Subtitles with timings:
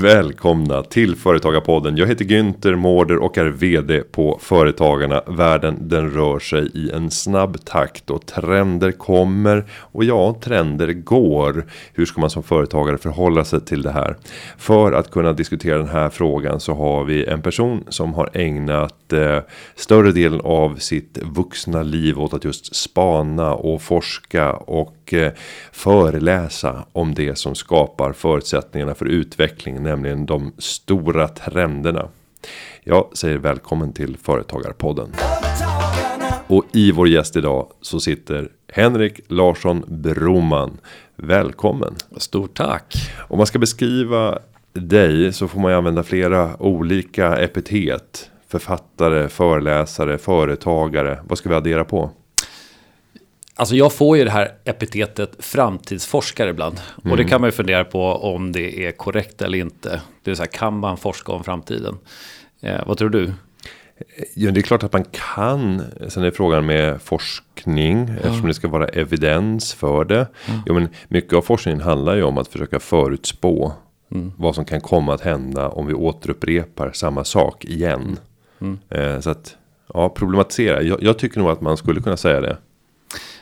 [0.00, 1.96] Välkomna till Företagarpodden.
[1.96, 5.22] Jag heter Günther Mårder och är vd på Företagarna.
[5.26, 11.66] Världen den rör sig i en snabb takt och trender kommer och ja, trender går.
[11.92, 14.16] Hur ska man som företagare förhålla sig till det här?
[14.58, 19.12] För att kunna diskutera den här frågan så har vi en person som har ägnat
[19.12, 19.38] eh,
[19.76, 25.32] större delen av sitt vuxna liv åt att just spana och forska och eh,
[25.72, 32.08] föreläsa om det som skapar förutsättningarna för utveckling, nämligen de stora trenderna.
[32.84, 35.12] Jag säger välkommen till Företagarpodden.
[36.46, 40.78] Och i vår gäst idag så sitter Henrik Larsson Broman.
[41.16, 41.94] Välkommen.
[42.16, 42.94] Stort tack.
[43.28, 44.38] Om man ska beskriva
[44.72, 48.30] dig så får man ju använda flera olika epitet.
[48.48, 51.18] Författare, föreläsare, företagare.
[51.28, 52.10] Vad ska vi addera på?
[53.58, 56.80] Alltså jag får ju det här epitetet framtidsforskare ibland.
[57.02, 57.10] Mm.
[57.10, 59.88] Och det kan man ju fundera på om det är korrekt eller inte.
[60.22, 61.98] Det vill säga kan man forska om framtiden?
[62.60, 63.32] Eh, vad tror du?
[64.34, 65.82] Ja, det är klart att man kan.
[66.08, 68.08] Sen är frågan med forskning.
[68.08, 68.14] Ja.
[68.14, 70.26] Eftersom det ska vara evidens för det.
[70.46, 70.62] Ja.
[70.66, 73.72] Jo, men mycket av forskningen handlar ju om att försöka förutspå.
[74.12, 74.32] Mm.
[74.36, 78.18] Vad som kan komma att hända om vi återupprepar samma sak igen.
[78.60, 78.78] Mm.
[78.90, 79.56] Eh, så att
[79.94, 80.82] ja, problematisera.
[80.82, 82.56] Jag, jag tycker nog att man skulle kunna säga det.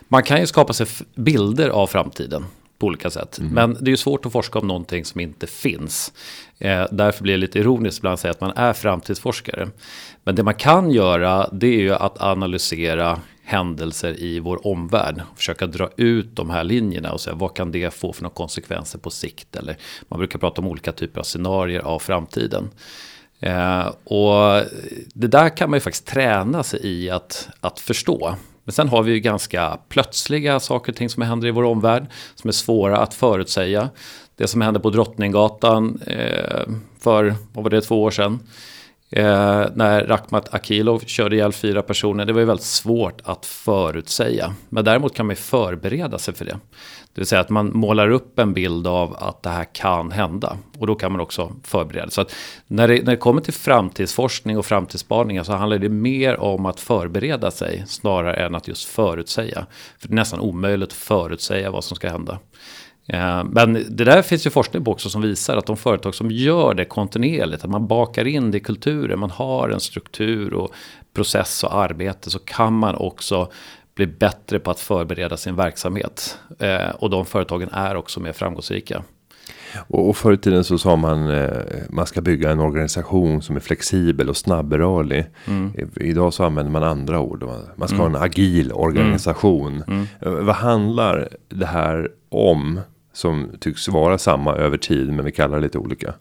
[0.09, 2.45] Man kan ju skapa sig bilder av framtiden
[2.79, 3.39] på olika sätt.
[3.39, 3.53] Mm.
[3.53, 6.13] Men det är ju svårt att forska om någonting som inte finns.
[6.59, 9.69] Eh, därför blir det lite ironiskt ibland att säga att man är framtidsforskare.
[10.25, 15.23] Men det man kan göra det är ju att analysera händelser i vår omvärld.
[15.37, 18.99] Försöka dra ut de här linjerna och säga vad kan det få för några konsekvenser
[18.99, 19.57] på sikt.
[19.57, 19.77] Eller
[20.09, 22.71] man brukar prata om olika typer av scenarier av framtiden.
[23.41, 24.63] Eh, och
[25.15, 28.37] det där kan man ju faktiskt träna sig i att, att förstå.
[28.67, 32.07] Men sen har vi ju ganska plötsliga saker och ting som händer i vår omvärld.
[32.35, 33.89] Som är svåra att förutsäga.
[34.37, 36.63] Det som hände på Drottninggatan eh,
[37.01, 38.39] för, vad var det, två år sedan.
[39.11, 42.25] Eh, när Rakhmat Akilov körde ihjäl fyra personer.
[42.25, 44.55] Det var ju väldigt svårt att förutsäga.
[44.69, 46.59] Men däremot kan man ju förbereda sig för det.
[47.15, 50.57] Det vill säga att man målar upp en bild av att det här kan hända.
[50.79, 52.11] Och då kan man också förbereda.
[52.11, 52.35] Så att
[52.67, 56.81] när det, när det kommer till framtidsforskning och framtidsspaningar så handlar det mer om att
[56.81, 59.67] förbereda sig snarare än att just förutsäga.
[59.99, 62.39] För det är nästan omöjligt att förutsäga vad som ska hända.
[63.09, 66.31] Eh, men det där finns ju forskning på också som visar att de företag som
[66.31, 70.75] gör det kontinuerligt, att man bakar in det i kulturen, man har en struktur och
[71.15, 73.51] process och arbete så kan man också
[73.95, 76.39] bli bättre på att förbereda sin verksamhet.
[76.59, 79.03] Eh, och de företagen är också mer framgångsrika.
[79.89, 81.51] Och, förr i tiden så sa man eh,
[81.91, 85.27] man ska bygga en organisation som är flexibel och snabbrörlig.
[85.47, 85.73] Mm.
[85.97, 87.45] Idag så använder man andra ord.
[87.77, 88.13] Man ska mm.
[88.13, 89.83] ha en agil organisation.
[89.87, 90.07] Mm.
[90.21, 90.47] mm.
[90.47, 92.81] Vad handlar det här om?
[93.17, 96.15] Som tycks vara samma över tid men vi kallar det lite olika.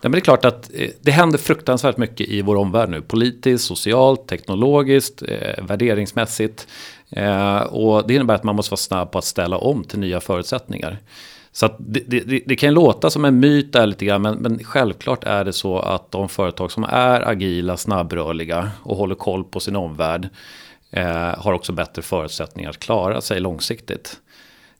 [0.00, 3.02] Ja, men det är klart att eh, det händer fruktansvärt mycket i vår omvärld nu.
[3.02, 6.66] Politiskt, socialt, teknologiskt, eh, värderingsmässigt.
[7.10, 10.20] Eh, och det innebär att man måste vara snabb på att ställa om till nya
[10.20, 10.98] förutsättningar.
[11.52, 15.24] Så det, det, det, kan låta som en myt där lite grann, men, men, självklart
[15.24, 19.76] är det så att de företag som är agila, snabbrörliga och håller koll på sin
[19.76, 20.28] omvärld
[20.90, 24.20] eh, har också bättre förutsättningar att klara sig långsiktigt.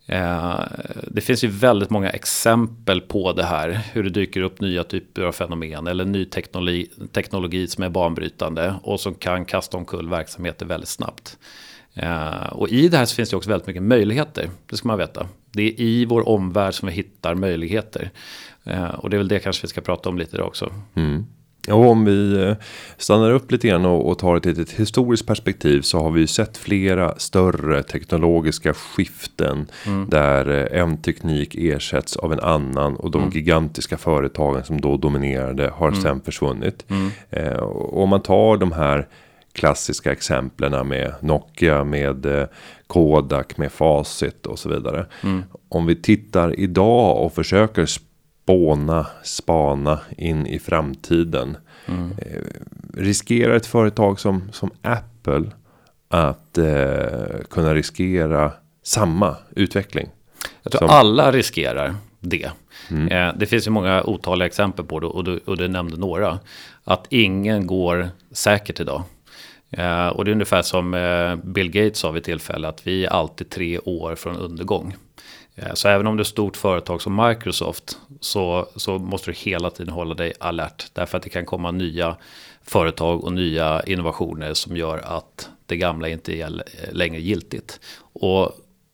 [0.06, 0.60] Eh,
[1.06, 3.80] det finns ju väldigt många exempel på det här.
[3.92, 8.74] Hur det dyker upp nya typer av fenomen eller ny teknologi, teknologi som är banbrytande
[8.82, 11.38] och som kan kasta omkull verksamheter väldigt snabbt.
[11.94, 14.50] Eh, och i det här så finns det också väldigt mycket möjligheter.
[14.66, 15.28] Det ska man veta.
[15.52, 18.10] Det är i vår omvärld som vi hittar möjligheter.
[18.64, 20.72] Eh, och det är väl det kanske vi ska prata om lite idag också.
[20.94, 21.26] Mm.
[21.68, 22.56] Och om vi eh,
[22.96, 26.56] stannar upp lite grann och, tar ett litet historiskt perspektiv så har vi ju sett
[26.56, 30.08] flera större teknologiska skiften mm.
[30.08, 33.34] där en teknik ersätts av en annan och de mm.
[33.34, 36.00] gigantiska företagen som då dominerade har mm.
[36.00, 36.84] sen försvunnit.
[36.88, 37.10] Mm.
[37.30, 39.08] Eh, och om man tar de här
[39.52, 42.46] klassiska exemplen med Nokia, med eh,
[42.86, 45.06] Kodak, med Facit och så vidare.
[45.22, 45.42] Mm.
[45.68, 47.86] Om vi tittar idag och försöker
[48.44, 51.56] spåna, spana in i framtiden.
[51.86, 52.10] Mm.
[52.18, 52.42] Eh,
[52.94, 55.44] riskerar ett företag som, som Apple
[56.08, 58.52] att eh, kunna riskera
[58.82, 60.08] samma utveckling?
[60.62, 60.90] Jag tror som...
[60.90, 62.50] alla riskerar det.
[62.90, 63.08] Mm.
[63.08, 66.38] Eh, det finns ju många otaliga exempel på det och du, och du nämnde några.
[66.84, 69.02] Att ingen går säkert idag.
[69.70, 73.10] Eh, och det är ungefär som eh, Bill Gates sa vid tillfälle att vi är
[73.10, 74.96] alltid tre år från undergång.
[75.56, 79.34] Eh, så även om du är ett stort företag som Microsoft så, så måste du
[79.34, 80.86] hela tiden hålla dig alert.
[80.92, 82.16] Därför att det kan komma nya
[82.62, 86.62] företag och nya innovationer som gör att det gamla inte är
[86.92, 87.80] längre giltigt.
[87.98, 88.42] Och,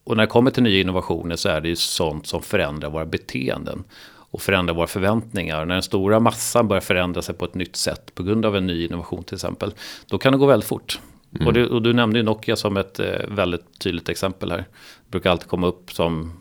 [0.04, 3.06] och när det kommer till nya innovationer så är det ju sånt som förändrar våra
[3.06, 3.84] beteenden.
[4.32, 5.64] och förändra våra förväntningar.
[5.64, 8.66] När den stora massan börjar förändra sig på ett nytt sätt på grund av en
[8.66, 9.74] ny innovation till exempel.
[10.06, 11.00] Då kan det gå väldigt fort.
[11.34, 11.46] Mm.
[11.46, 14.58] Och, det, och, du nämnde ju Nokia som ett eh, väldigt tydligt exempel här.
[14.58, 16.32] Det brukar alltid komma upp som,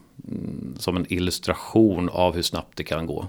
[0.78, 3.28] som en illustration av hur snabbt det kan gå.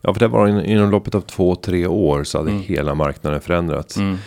[0.00, 2.62] Ja, för det var in, inom loppet av två, tre år så hade mm.
[2.62, 3.96] hela marknaden förändrats.
[3.96, 4.18] Mm.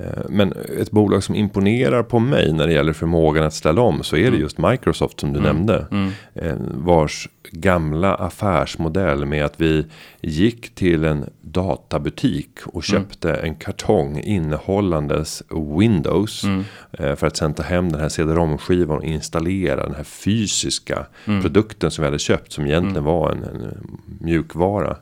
[0.00, 4.02] Eh, men ett bolag som imponerar på mig när det gäller förmågan att ställa om
[4.02, 4.40] så är det mm.
[4.40, 5.52] just Microsoft som du mm.
[5.56, 5.86] nämnde.
[5.90, 6.10] Mm.
[6.34, 9.86] Eh, vars gamla affärsmodell med att vi
[10.20, 12.82] gick till en databutik och mm.
[12.82, 13.44] köpte mm.
[13.44, 15.42] en kartong innehållandes
[15.78, 16.44] Windows.
[16.44, 16.64] Mm.
[16.92, 21.90] Eh, för att sen ta hem den här cd-rom-skivan och installera den här fysiska produkten
[21.90, 24.96] som vi hade köpt som egentligen var en, en mjukvara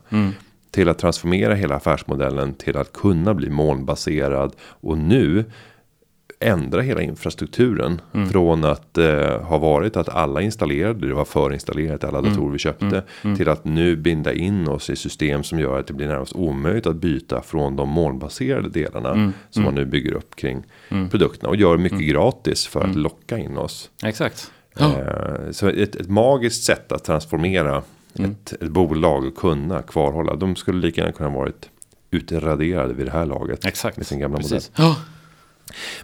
[0.75, 5.45] till att transformera hela affärsmodellen till att kunna bli molnbaserad och nu
[6.39, 8.29] ändra hela infrastrukturen mm.
[8.29, 12.31] från att eh, ha varit att alla installerade det var förinstallerat alla mm.
[12.31, 13.03] datorer vi köpte mm.
[13.23, 13.37] mm.
[13.37, 16.87] till att nu binda in oss i system som gör att det blir närmast omöjligt
[16.87, 19.33] att byta från de molnbaserade delarna mm.
[19.49, 20.63] som man nu bygger upp kring
[21.11, 23.89] produkterna och gör mycket gratis för att locka in oss.
[24.03, 24.51] Exakt.
[24.79, 27.83] Eh, så ett, ett magiskt sätt att transformera
[28.19, 28.31] mm.
[28.31, 30.35] ett, ett bolag och kunna kvarhålla.
[30.35, 31.69] De skulle lika gärna kunna varit
[32.11, 33.65] utraderade vid det här laget.
[33.65, 33.97] Exakt.
[33.97, 34.71] Med sin gamla Precis.
[34.77, 34.87] modell.
[34.87, 34.95] Ja.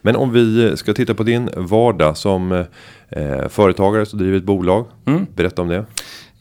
[0.02, 2.66] Men om vi ska titta på din vardag som
[3.10, 4.86] eh, företagare som driver ett bolag.
[5.06, 5.26] Mm.
[5.36, 5.86] Berätta om det.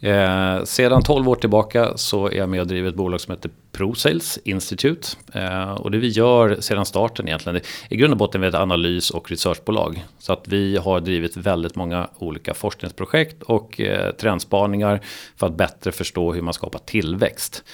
[0.00, 3.50] Eh, sedan 12 år tillbaka så är jag med och driver ett bolag som heter
[3.72, 5.08] ProSales Institute.
[5.34, 9.10] Eh, och det vi gör sedan starten egentligen, i grund och botten är ett analys
[9.10, 10.04] och researchbolag.
[10.18, 15.00] Så att vi har drivit väldigt många olika forskningsprojekt och eh, trendspaningar
[15.36, 17.64] för att bättre förstå hur man skapar tillväxt.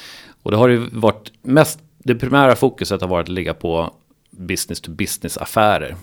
[0.42, 3.94] Och det har ju varit mest, det primära fokuset har varit att ligga på
[4.30, 5.96] business to business affärer.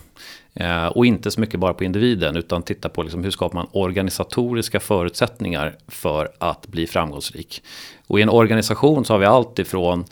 [0.54, 3.66] Eh, och inte så mycket bara på individen utan titta på liksom hur skapar man
[3.72, 7.62] organisatoriska förutsättningar för att bli framgångsrik.
[8.06, 10.04] Och i en organisation så har vi allt ifrån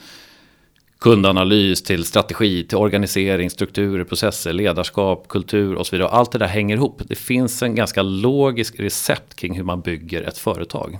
[1.03, 6.09] kundanalys till strategi, till organisering, strukturer, processer, ledarskap, kultur och så vidare.
[6.09, 7.03] Allt det där hänger ihop.
[7.09, 10.99] Det finns en ganska logisk recept kring hur man bygger ett företag.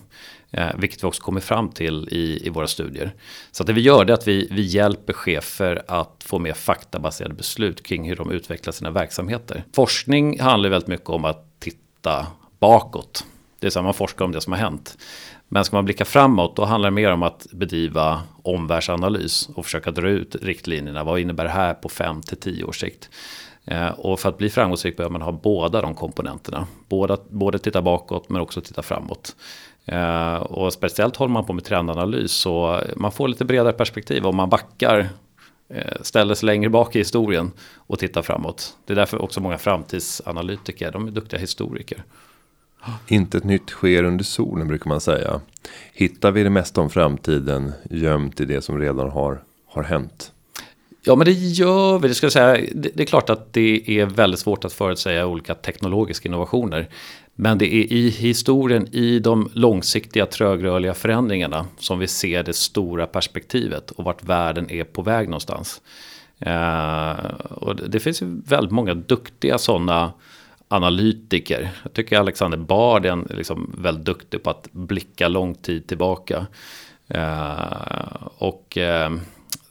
[0.53, 3.15] Eh, vilket vi också kommer fram till i, i våra studier.
[3.51, 7.83] Så det vi gör är att vi, vi hjälper chefer att få mer faktabaserade beslut
[7.83, 9.65] kring hur de utvecklar sina verksamheter.
[9.75, 12.27] Forskning handlar väldigt mycket om att titta
[12.59, 13.25] bakåt.
[13.61, 14.99] Det är så att man forskar om det som har hänt.
[15.49, 19.91] Men ska man blicka framåt då handlar det mer om att bedriva omvärldsanalys och försöka
[19.91, 21.05] dra ut riktlinjerna.
[21.05, 23.11] Vad innebär det här på 5 till 10 års sikt?
[23.65, 26.67] Eh, och för att bli framgångsrik behöver man ha båda de komponenterna.
[26.89, 29.37] Båda, både titta bakåt men också titta framåt.
[29.87, 34.37] Eh, och speciellt håller man på med trendanalys så man får lite bredare perspektiv om
[34.37, 35.09] man backar
[35.69, 38.77] eh, ställer sig längre bak i historien och tittar framåt.
[38.87, 42.05] Det är därför också många framtidsanalytiker, de är duktiga historiker.
[43.09, 45.41] Inte ett nytt sker under solen brukar man säga.
[45.93, 50.33] Hittar vi det mesta om framtiden gömt i det som redan har, har hänt?
[51.05, 52.09] Ja, men det gör vi.
[52.09, 52.67] Det, ska säga.
[52.75, 56.89] det är klart att det är väldigt svårt att förutsäga olika teknologiska innovationer.
[57.35, 63.07] Men det är i historien, i de långsiktiga trögrörliga förändringarna som vi ser det stora
[63.07, 65.81] perspektivet och vart världen är på väg någonstans.
[66.39, 67.13] Eh,
[67.51, 70.13] och det finns ju väldigt många duktiga sådana
[70.69, 71.71] analytiker.
[71.83, 76.47] Jag tycker Alexander Bard är liksom väldigt duktig på att blicka lång tid tillbaka.
[77.09, 79.11] Eh, och eh,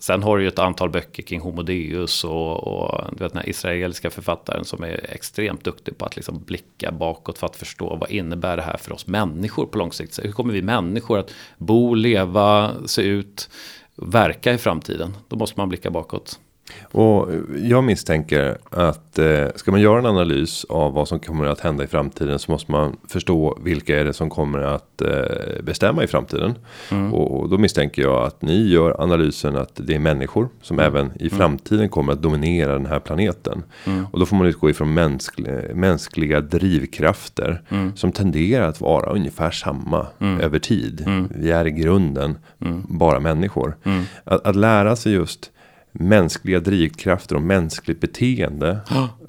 [0.02, 3.42] Sen har du ju ett antal böcker kring Homo Deus och, och du vet, den
[3.42, 7.96] här israeliska författaren som är extremt duktig på att liksom blicka bakåt för att förstå
[7.96, 10.20] vad innebär det här för oss människor på lång sikt.
[10.24, 13.50] hur kommer vi människor att bo, leva, se ut,
[13.96, 15.18] verka i framtiden?
[15.28, 16.40] Då måste man blicka bakåt.
[16.84, 21.60] Och jag misstänker att eh, ska man göra en analys av vad som kommer att
[21.60, 26.04] hända i framtiden så måste man förstå vilka är det som kommer att eh, bestämma
[26.04, 26.56] i framtiden.
[26.92, 27.14] Mm.
[27.14, 30.88] Och, och, då misstänker jag att ni gör analysen att det är människor som mm.
[30.94, 31.38] även i mm.
[31.38, 33.64] framtiden kommer att dominera den här planeten.
[33.86, 34.06] Mm.
[34.12, 37.96] Och då får man utgå ifrån mänskliga, mänskliga drivkrafter mm.
[37.96, 40.42] som tenderar att vara ungefär samma mm.
[40.42, 41.06] över tid.
[41.30, 42.38] Vi är i grunden
[42.84, 43.78] bara människor.
[44.24, 45.52] Att, att lära sig just
[45.92, 48.80] mänskliga drivkrafter och mänskligt beteende.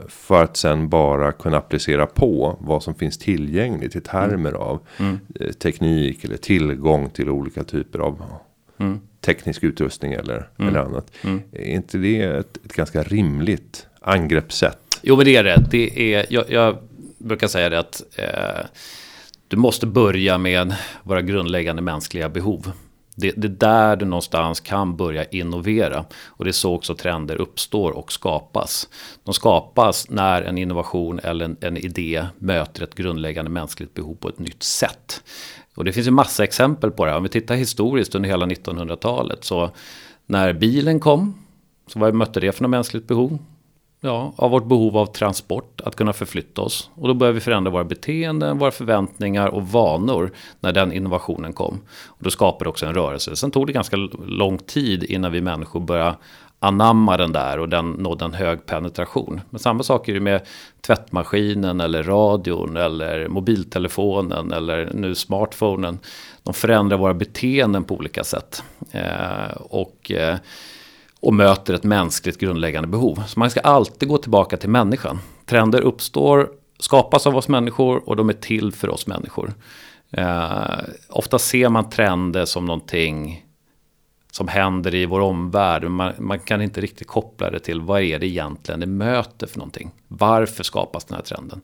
[0.09, 5.19] För att sen bara kunna applicera på vad som finns tillgängligt i termer av mm.
[5.40, 8.23] Eh, teknik eller tillgång till olika typer av
[8.78, 9.00] mm.
[9.21, 10.69] teknisk utrustning eller, mm.
[10.69, 11.11] eller annat.
[11.23, 11.40] Mm.
[11.52, 14.78] Är inte det ett, ett, ganska rimligt angreppssätt?
[15.02, 15.64] Jo men det är det.
[15.71, 16.76] det är, jag, jag
[17.19, 18.66] brukar säga det att eh,
[19.49, 22.73] du måste börja med våra grundläggande mänskliga behov.
[23.16, 26.04] Det, det är där du någonstans kan börja innovera.
[26.26, 28.88] Och det är så också trender uppstår och skapas.
[29.25, 34.28] De skapas när en innovation eller en, en idé möter ett grundläggande mänskligt behov på
[34.28, 35.23] ett nytt sätt.
[35.75, 37.14] Och det finns ju massa exempel på det.
[37.14, 39.45] Om vi tittar historiskt under hela 1900-talet.
[39.45, 39.71] Så
[40.26, 41.35] när bilen kom.
[41.87, 43.38] Så vad mötte det för något mänskligt behov?
[44.05, 46.91] Ja, av vårt behov av transport, att kunna förflytta oss.
[46.95, 51.81] Och då började vi förändra våra beteenden, våra förväntningar och vanor när den innovationen kom.
[52.07, 53.37] Och då skapade det också en rörelse.
[53.37, 56.17] Sen tog det ganska lång tid innan vi människor började
[56.59, 59.41] anamma den där och den nådde en hög penetration.
[59.51, 60.41] Men samma sak är det med
[60.87, 65.99] tvättmaskinen eller radion eller mobiltelefonen eller nu smartphonen.
[66.43, 68.63] De förändrar våra beteenden på olika sätt.
[68.91, 70.37] Eh, och, eh,
[71.23, 73.23] och möter ett mänskligt grundläggande behov.
[73.26, 75.19] Så man ska alltid gå tillbaka till människan.
[75.47, 79.55] Trender uppstår, skapas av oss människor och de är till för oss människor.
[80.11, 83.47] Eh, ofta ser man trender som någonting
[84.33, 85.91] som händer i vår omvärld.
[85.91, 89.59] Man, man, kan inte riktigt koppla det till vad är det egentligen det möter för
[89.59, 89.91] någonting.
[90.09, 91.61] Varför skapas den här trenden?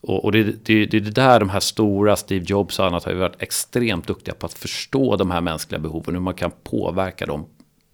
[0.00, 3.12] Och, och det, det, det är där de här stora, Steve Jobs och annat har
[3.12, 6.14] ju varit extremt duktiga på att förstå de här mänskliga behoven.
[6.14, 7.46] Hur man kan påverka dem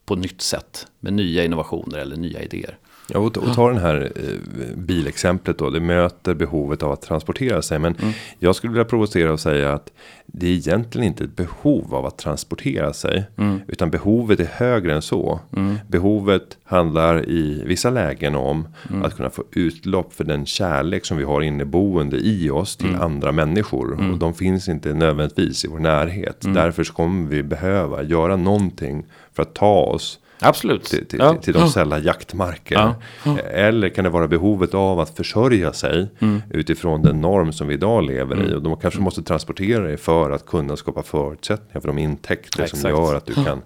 [0.05, 2.79] på nytt sätt med nya innovationer eller nya idéer.
[3.09, 5.71] Ja, och, och ta den här eh, bilexemplet då.
[5.71, 7.79] Det möter behovet av att transportera sig.
[7.79, 8.13] Men mm.
[8.39, 9.93] jag skulle vilja provocera och säga att
[10.27, 13.25] det är egentligen inte ett behov av att transportera sig.
[13.37, 13.61] Mm.
[13.69, 15.41] Utan behovet är högre än så.
[15.57, 15.79] Mm.
[15.89, 19.03] Behovet handlar i vissa lägen om mm.
[19.03, 23.01] att kunna få utlopp för den kärlek som vi har inneboende i oss till mm.
[23.01, 23.95] andra människor.
[23.95, 24.13] Mm.
[24.13, 26.37] Och de finns inte nödvändigtvis i vår närhet.
[26.41, 29.05] Därför så kommer vi behöva göra någonting
[29.35, 30.85] för att ta oss Absolut.
[30.85, 31.35] Till, till, ja.
[31.35, 32.75] till de sälla jaktmarker.
[32.75, 32.95] Ja.
[33.25, 33.39] Ja.
[33.39, 36.43] Eller kan det vara behovet av att försörja sig mm.
[36.51, 38.51] utifrån den norm som vi idag lever mm.
[38.51, 38.55] i.
[38.55, 42.91] Och de kanske måste transportera dig för att kunna skapa förutsättningar för de intäkter som
[42.91, 43.63] gör att du kan.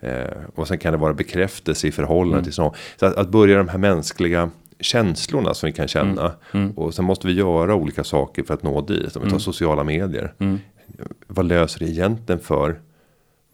[0.00, 2.44] Eh, och sen kan det vara bekräftelse i förhållande mm.
[2.44, 2.74] till sånt.
[3.00, 6.22] Så att, att börja de här mänskliga känslorna som vi kan känna.
[6.22, 6.64] Mm.
[6.64, 6.70] Mm.
[6.70, 9.16] Och sen måste vi göra olika saker för att nå dit.
[9.16, 9.40] Om vi tar mm.
[9.40, 10.34] sociala medier.
[11.26, 12.80] Vad löser det egentligen för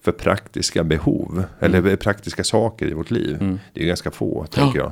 [0.03, 1.31] för praktiska behov.
[1.31, 1.45] Mm.
[1.59, 3.37] Eller praktiska saker i vårt liv.
[3.41, 3.59] Mm.
[3.73, 4.91] Det är ganska få, tänker jag.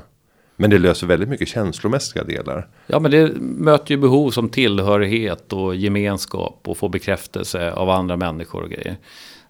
[0.56, 2.68] Men det löser väldigt mycket känslomässiga delar.
[2.88, 8.18] Ja, men det möter ju behov som tillhörighet och gemenskap och få bekräftelse av andra
[8.18, 8.98] människor och grejer.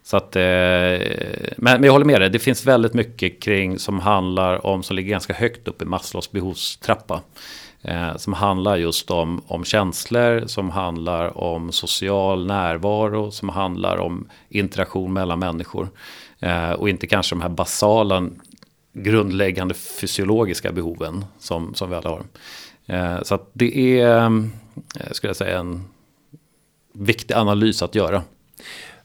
[0.02, 4.00] Så att, eh, men, men jag håller med dig, det finns väldigt mycket kring som
[4.00, 7.20] handlar om, som ligger ganska högt upp i Maslows behovstrappa.
[7.82, 14.28] Eh, som handlar just om, om känslor, som handlar om social närvaro, som handlar om
[14.48, 15.88] interaktion mellan människor.
[16.38, 18.28] Eh, och inte kanske de här basala
[18.92, 22.24] grundläggande fysiologiska behoven som, som vi alla har.
[22.86, 25.84] Eh, så att det är, eh, skulle jag säga, en
[26.92, 28.22] viktig analys att göra.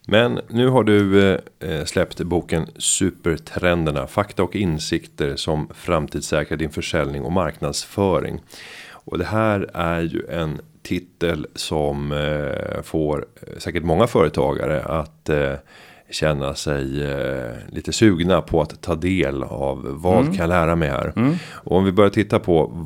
[0.10, 4.08] Men nu har du eh, släppt boken Supertrenderna.
[4.08, 8.42] Fakta och insikter som framtidssäkrar din försäljning och marknadsföring.
[8.90, 13.26] Och det här är ju en titel som eh, får
[13.58, 15.54] säkert många företagare att eh,
[16.10, 20.28] känna sig eh, lite sugna på att ta del av vad mm.
[20.28, 21.14] kan jag lära mig här.
[21.16, 21.36] Mm.
[21.52, 22.86] Och om vi börjar titta på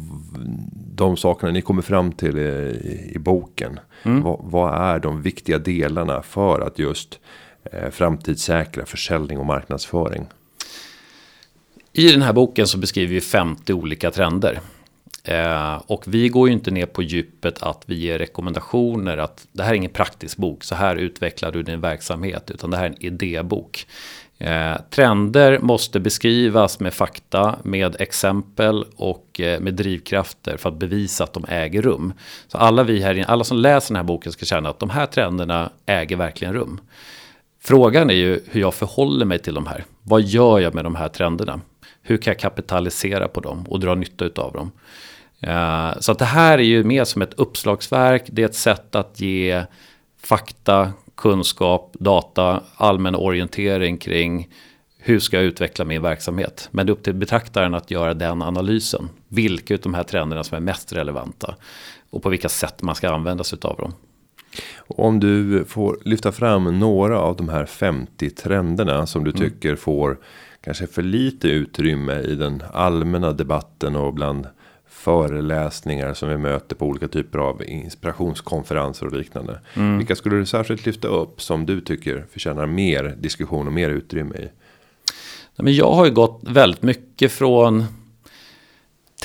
[0.95, 3.79] de sakerna ni kommer fram till i, i boken.
[4.03, 4.24] Mm.
[4.24, 7.19] Vad, vad, är de viktiga delarna för att just
[7.63, 10.25] eh, framtidssäkra försäljning och marknadsföring?
[11.93, 14.60] I den här boken så beskriver vi 50 olika trender.
[15.24, 19.63] Eh, och vi går ju inte ner på djupet att vi ger rekommendationer att det
[19.63, 22.89] här är ingen praktisk bok, så här utvecklar du din verksamhet, utan det här är
[22.89, 23.88] en idébok.
[24.43, 31.24] Eh, trender måste beskrivas med fakta, med exempel och eh, med drivkrafter för att bevisa
[31.24, 32.13] att de äger rum.
[32.48, 35.05] Så alla vi här alla som läser den här boken ska känna att de här
[35.05, 36.81] trenderna äger verkligen rum.
[37.63, 39.86] Frågan är ju hur jag förhåller mig till de här.
[40.03, 41.62] Vad gör jag med de här trenderna?
[42.01, 44.71] Hur kan jag kapitalisera på dem och dra nytta av dem?
[45.39, 48.24] Eh, så att det här är ju mer som ett uppslagsverk.
[48.27, 49.63] Det är ett sätt att ge
[50.21, 50.91] fakta,
[51.22, 54.50] kunskap, data, allmän orientering kring
[54.98, 56.70] hur ska jag utveckla min verksamhet.
[56.72, 59.10] Men det är upp till betraktaren att göra den analysen.
[59.28, 61.56] Vilka av de här trenderna som är mest relevanta
[62.10, 63.94] och på vilka sätt man ska använda sig av dem.
[64.88, 69.42] Om du får lyfta fram några av de här 50 trenderna som du mm.
[69.42, 70.18] tycker får
[70.62, 74.48] kanske för lite utrymme i den allmänna debatten och bland
[75.01, 79.60] föreläsningar som vi möter på olika typer av inspirationskonferenser och liknande.
[79.74, 79.98] Mm.
[79.98, 84.36] Vilka skulle du särskilt lyfta upp som du tycker förtjänar mer diskussion och mer utrymme
[84.36, 84.50] i?
[85.58, 87.86] Men jag har ju gått väldigt mycket från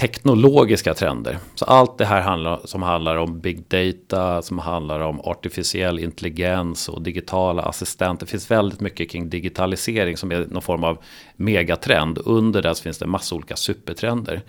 [0.00, 1.38] teknologiska trender.
[1.54, 6.88] Så allt det här handlar, som handlar om big data, som handlar om artificiell intelligens
[6.88, 8.26] och digitala assistenter.
[8.26, 10.98] Det finns väldigt mycket kring digitalisering som är någon form av
[11.36, 12.18] megatrend.
[12.24, 14.42] Under det finns det massa olika supertrender.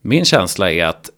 [0.00, 1.10] Min känsla är att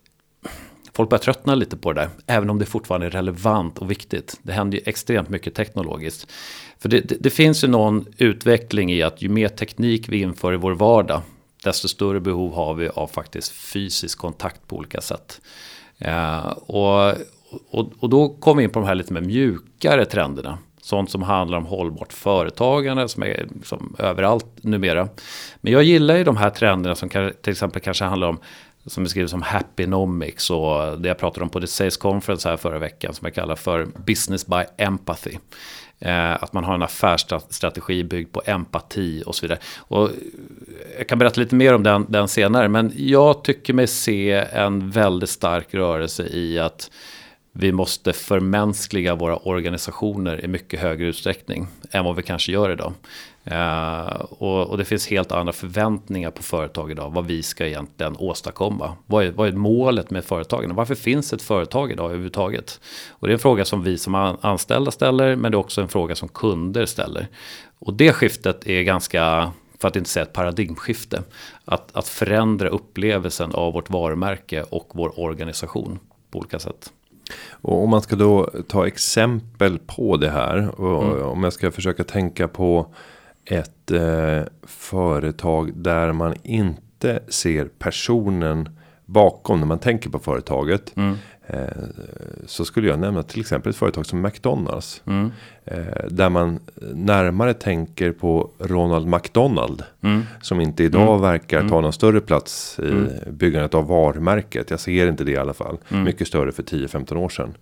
[0.92, 2.10] folk börjar tröttna lite på det där.
[2.26, 4.40] Även om det fortfarande är relevant och viktigt.
[4.42, 6.30] Det händer ju extremt mycket teknologiskt.
[6.78, 10.52] För det, det, det finns ju någon utveckling i att ju mer teknik vi inför
[10.52, 11.22] i vår vardag.
[11.64, 15.40] Desto större behov har vi av faktiskt fysisk kontakt på olika sätt.
[15.98, 17.14] Eh, och,
[17.70, 20.58] och, och då kommer vi in på de här lite mer mjukare trenderna.
[20.82, 25.08] Sånt som handlar om hållbart företagande som är liksom överallt numera.
[25.60, 28.38] Men jag gillar ju de här trenderna som kan, till exempel kanske handlar om
[28.86, 32.78] som beskrivs som Happynomics och det jag pratade om på The Sales Conference här förra
[32.78, 35.36] veckan som jag kallar för Business by Empathy.
[35.98, 39.58] Eh, att man har en affärsstrategi byggd på empati och så vidare.
[39.78, 40.10] Och
[40.98, 44.90] jag kan berätta lite mer om den, den senare, men jag tycker mig se en
[44.90, 46.90] väldigt stark rörelse i att
[47.52, 52.92] vi måste förmänskliga våra organisationer i mycket högre utsträckning än vad vi kanske gör idag.
[53.44, 57.10] Eh, och, och, det finns helt andra förväntningar på företag idag.
[57.10, 58.96] Vad vi ska egentligen åstadkomma.
[59.06, 60.74] Vad är, vad är målet med företagen?
[60.74, 62.80] Varför finns ett företag idag överhuvudtaget?
[63.10, 65.36] Och det är en fråga som vi som anställda ställer.
[65.36, 67.28] Men det är också en fråga som kunder ställer.
[67.78, 71.22] Och det skiftet är ganska, för att inte säga ett paradigmskifte.
[71.64, 75.98] Att, att förändra upplevelsen av vårt varumärke och vår organisation
[76.30, 76.92] på olika sätt.
[77.50, 80.80] Och om man ska då ta exempel på det här.
[80.80, 81.22] Och mm.
[81.22, 82.94] om jag ska försöka tänka på
[83.44, 88.68] ett eh, företag där man inte ser personen
[89.04, 90.96] bakom när man tänker på företaget.
[90.96, 91.16] Mm.
[91.46, 91.84] Eh,
[92.46, 95.02] så skulle jag nämna till exempel ett företag som McDonalds.
[95.06, 95.32] Mm.
[95.70, 96.58] Eh, där man
[96.94, 99.82] närmare tänker på Ronald McDonald.
[100.02, 100.22] Mm.
[100.40, 101.20] Som inte idag mm.
[101.20, 101.82] verkar ta mm.
[101.82, 103.08] någon större plats i mm.
[103.30, 104.70] byggandet av varumärket.
[104.70, 105.78] Jag ser inte det i alla fall.
[105.88, 107.54] Mycket större för 10-15 år sedan.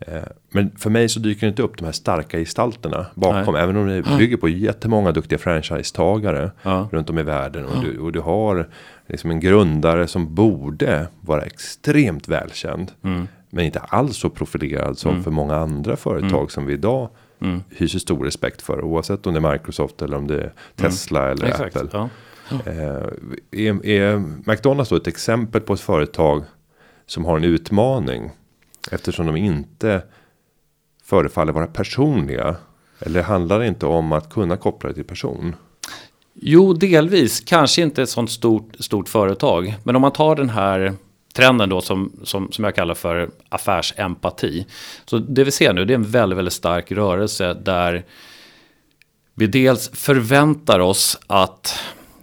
[0.00, 3.54] Eh, men för mig så dyker det inte upp de här starka gestalterna bakom.
[3.54, 3.62] Nej.
[3.62, 6.88] Även om det bygger på jättemånga duktiga franchisetagare ja.
[6.92, 7.64] runt om i världen.
[7.64, 8.68] Och du, och du har
[9.06, 12.92] liksom en grundare som borde vara extremt välkänd.
[13.04, 13.28] Mm.
[13.50, 15.24] Men inte alls så profilerad som mm.
[15.24, 16.48] för många andra företag mm.
[16.48, 17.08] som vi idag
[17.42, 17.62] mm.
[17.70, 18.84] hyser stor respekt för.
[18.84, 20.52] Oavsett om det är Microsoft eller om det är mm.
[20.76, 21.90] Tesla eller Exakt, Apple.
[21.92, 22.08] Ja.
[22.66, 24.16] Eh, är, är
[24.50, 26.44] McDonalds då ett exempel på ett företag
[27.06, 28.30] som har en utmaning?
[28.90, 30.02] Eftersom de inte
[31.04, 32.56] förefaller vara personliga.
[33.00, 35.54] Eller handlar det inte om att kunna koppla det till person?
[36.34, 37.40] Jo, delvis.
[37.40, 39.74] Kanske inte ett sånt stort, stort företag.
[39.84, 40.92] Men om man tar den här
[41.32, 44.66] trenden då som, som, som jag kallar för affärsempati.
[45.04, 48.04] Så det vi ser nu det är en väldigt, väldigt stark rörelse där
[49.34, 51.78] vi dels förväntar oss att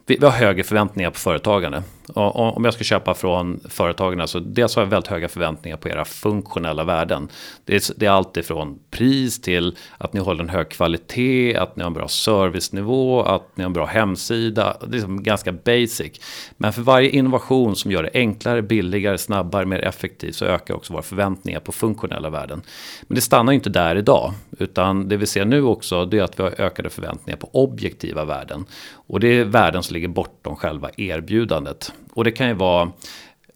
[0.05, 1.83] vi, vi har högre förväntningar på företagande.
[2.13, 6.05] Om jag ska köpa från företagen, så dels har jag väldigt höga förväntningar på era
[6.05, 7.29] funktionella värden.
[7.65, 11.75] Det är, det är allt ifrån pris till att ni håller en hög kvalitet, att
[11.75, 14.77] ni har en bra servicenivå, att ni har en bra hemsida.
[14.81, 16.21] Det är liksom ganska basic.
[16.57, 20.93] Men för varje innovation som gör det enklare, billigare, snabbare, mer effektivt så ökar också
[20.93, 22.61] våra förväntningar på funktionella värden.
[23.01, 26.23] Men det stannar ju inte där idag, utan det vi ser nu också det är
[26.23, 28.65] att vi har ökade förväntningar på objektiva värden.
[28.91, 31.93] Och det är värden som ligger bortom själva erbjudandet.
[32.13, 32.91] Och det kan ju vara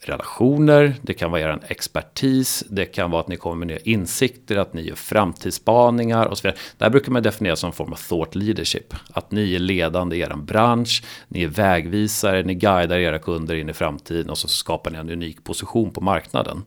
[0.05, 4.57] relationer, det kan vara er expertis, det kan vara att ni kommer med nya insikter,
[4.57, 6.59] att ni gör framtidsspaningar och så vidare.
[6.77, 8.93] Det här brukar man definiera som en form av thought leadership.
[9.13, 13.69] Att ni är ledande i er bransch, ni är vägvisare, ni guidar era kunder in
[13.69, 16.63] i framtiden och så skapar ni en unik position på marknaden.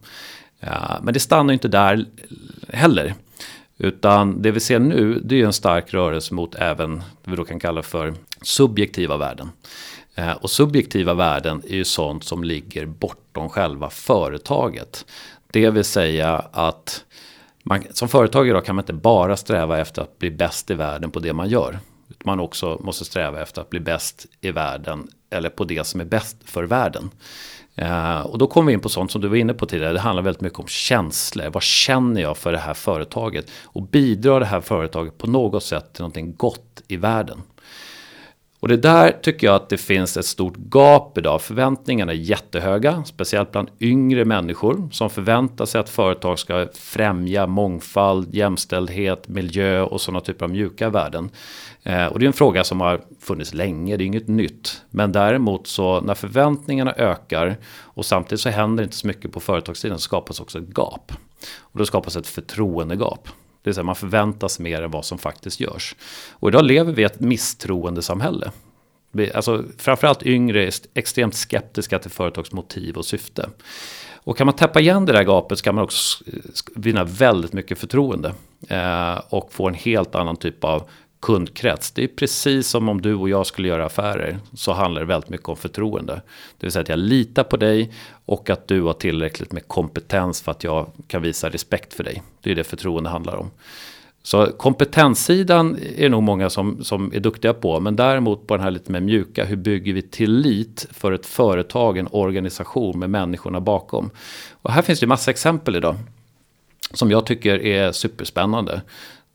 [1.02, 2.04] Men det stannar inte där
[2.68, 3.14] heller.
[3.78, 7.36] Utan det vi ser nu det är ju en stark rörelse mot även det vi
[7.36, 9.50] då kan kalla för subjektiva värden.
[10.16, 15.06] Eh, och subjektiva värden är ju sånt som ligger bortom själva företaget.
[15.52, 17.04] Det vill säga att
[17.62, 21.10] man, som företag idag kan man inte bara sträva efter att bli bäst i världen
[21.10, 21.78] på det man gör.
[22.24, 26.04] Man också måste sträva efter att bli bäst i världen eller på det som är
[26.04, 27.10] bäst för världen.
[27.82, 29.92] Uh, och då kommer vi in på sånt som du var inne på tidigare.
[29.92, 31.50] Det handlar väldigt mycket om känslor.
[31.50, 33.50] Vad känner jag för det här företaget?
[33.64, 37.42] Och bidrar det här företaget på något sätt till någonting gott i världen?
[38.60, 41.42] Och det där tycker jag att det finns ett stort gap idag.
[41.42, 48.34] Förväntningarna är jättehöga, speciellt bland yngre människor som förväntar sig att företag ska främja mångfald,
[48.34, 51.30] jämställdhet, miljö och sådana typer av mjuka värden.
[51.82, 54.82] Eh, och det är en fråga som har funnits länge, det är inget nytt.
[54.90, 59.98] Men däremot så när förväntningarna ökar och samtidigt så händer inte så mycket på företagssidan
[59.98, 61.12] så skapas också ett gap.
[61.58, 63.28] Och då skapas ett förtroendegap.
[63.66, 65.94] Det vill säga man förväntas mer än vad som faktiskt görs.
[66.32, 68.50] Och idag lever vi i ett misstroendesamhälle.
[69.34, 73.48] Alltså, framförallt yngre är extremt skeptiska till företags motiv och syfte.
[74.14, 76.24] Och kan man täppa igen det där gapet så kan man också
[76.74, 78.34] vinna väldigt mycket förtroende.
[78.68, 80.88] Eh, och få en helt annan typ av
[81.26, 81.90] kundkrets.
[81.90, 84.38] Det är precis som om du och jag skulle göra affärer.
[84.54, 86.22] Så handlar det väldigt mycket om förtroende.
[86.58, 87.92] Det vill säga att jag litar på dig
[88.26, 92.22] och att du har tillräckligt med kompetens för att jag kan visa respekt för dig.
[92.40, 93.50] Det är det förtroende handlar om.
[94.22, 97.80] Så kompetenssidan är det nog många som, som är duktiga på.
[97.80, 99.44] Men däremot på den här lite mer mjuka.
[99.44, 104.10] Hur bygger vi tillit för ett företag, en organisation med människorna bakom.
[104.52, 105.96] Och här finns det massa exempel idag.
[106.94, 108.80] Som jag tycker är superspännande.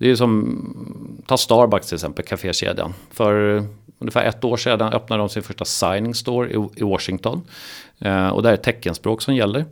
[0.01, 2.93] Det är som, ta Starbucks till exempel, kafékedjan.
[3.11, 3.63] För
[3.99, 7.41] ungefär ett år sedan öppnade de sin första signing store i, i Washington.
[7.99, 9.65] Eh, och där är teckenspråk som gäller.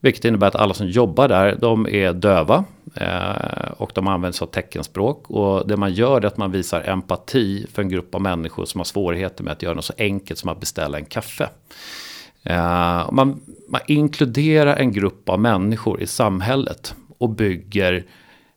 [0.00, 2.64] Vilket innebär att alla som jobbar där, de är döva.
[2.94, 5.30] Eh, och de använder sig av teckenspråk.
[5.30, 8.80] Och det man gör är att man visar empati för en grupp av människor som
[8.80, 11.48] har svårigheter med att göra något så enkelt som att beställa en kaffe.
[12.42, 18.04] Eh, man, man inkluderar en grupp av människor i samhället och bygger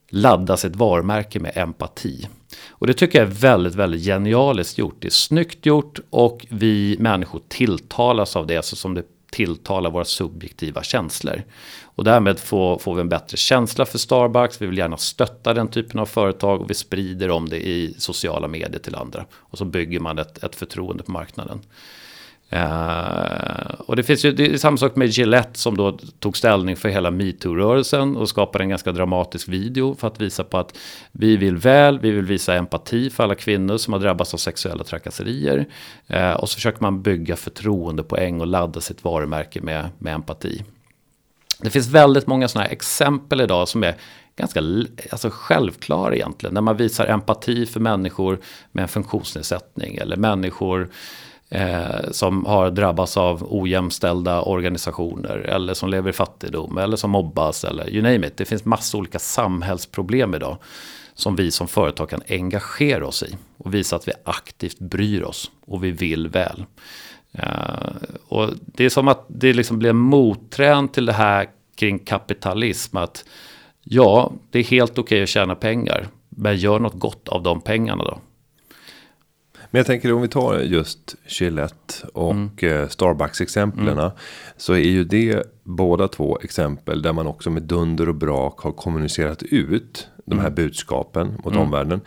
[0.10, 2.28] ladda sitt varumärke med empati.
[2.70, 4.96] Och det tycker jag är väldigt, väldigt genialiskt gjort.
[5.00, 10.06] Det är snyggt gjort och vi människor tilltalas av det, alltså som det tilltalar våra
[10.06, 11.44] subjektiva känslor.
[11.84, 14.62] Och därmed får, får vi en bättre känsla för Starbucks.
[14.62, 18.48] Vi vill gärna stötta den typen av företag och vi sprider om det i sociala
[18.48, 19.26] medier till andra.
[19.34, 21.62] Och så bygger man ett, ett förtroende på marknaden.
[22.54, 26.76] Uh, och det finns ju, det är samma sak med Gillette som då tog ställning
[26.76, 30.78] för hela metoo-rörelsen och skapade en ganska dramatisk video för att visa på att
[31.12, 34.84] vi vill väl, vi vill visa empati för alla kvinnor som har drabbats av sexuella
[34.84, 35.66] trakasserier.
[36.14, 40.64] Uh, och så försöker man bygga förtroendepoäng och ladda sitt varumärke med, med empati.
[41.62, 43.96] Det finns väldigt många sådana här exempel idag som är
[44.36, 44.60] ganska
[45.12, 46.54] alltså självklara egentligen.
[46.54, 48.40] När man visar empati för människor
[48.72, 50.90] med en funktionsnedsättning eller människor
[51.50, 57.64] eh, som har drabbats av ojämställda organisationer eller som lever i fattigdom eller som mobbas
[57.64, 58.38] eller you name it.
[58.38, 60.58] Det finns massa olika samhällsproblem idag
[61.14, 65.52] som vi som företag kan engagera oss i och visa att vi aktivt bryr oss
[65.66, 66.66] och vi vill väl.
[67.40, 67.92] Uh,
[68.28, 72.98] och det är som att det liksom blir motträn till det här kring kapitalism.
[72.98, 73.26] Att
[73.84, 76.08] ja, det är helt okej okay att tjäna pengar.
[76.30, 78.20] Men gör något gott av de pengarna då.
[79.72, 82.50] Men jag tänker om vi tar just Gillette och mm.
[82.58, 84.00] Eh, Starbucks exemplen.
[84.00, 84.12] Mm.
[84.58, 88.72] Så är ju det båda två exempel där man också med dunder och brak har
[88.72, 90.56] kommunicerat ut de här mm.
[90.56, 91.60] budskapen mot mm.
[91.60, 92.02] omvärlden.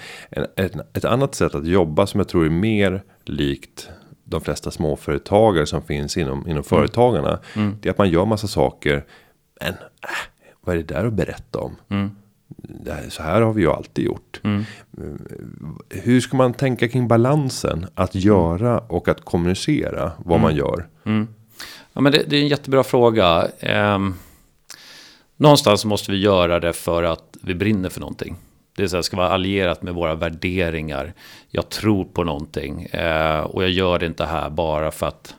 [0.56, 3.88] Ett, ett annat sätt att jobba som jag tror är mer likt
[4.24, 6.64] de flesta småföretagare som finns inom, inom mm.
[6.64, 7.38] företagarna.
[7.56, 7.76] Mm.
[7.80, 9.04] Det är att man gör massa saker.
[9.60, 10.08] Men äh,
[10.60, 11.76] vad är det där att berätta om?
[11.88, 12.10] Mm
[13.08, 14.40] så här har vi ju alltid gjort.
[14.44, 14.64] Mm.
[15.88, 20.42] Hur ska man tänka kring balansen att göra och att kommunicera vad mm.
[20.42, 20.88] man gör?
[21.04, 21.28] Mm.
[21.92, 23.48] Ja, men det, det, är en jättebra fråga.
[23.58, 23.98] Eh,
[25.36, 28.36] någonstans måste vi göra det för att vi brinner för någonting.
[28.76, 31.14] Det så här, ska vara allierat med våra värderingar.
[31.48, 35.34] Jag tror på någonting eh, och jag gör det inte här bara för att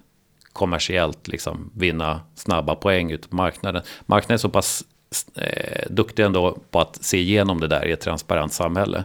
[0.54, 3.82] kommersiellt liksom vinna snabba poäng ut på marknaden.
[4.06, 4.84] Marknaden är så pass
[5.36, 9.04] eh, duktig ändå på att se igenom det där i ett transparent samhälle.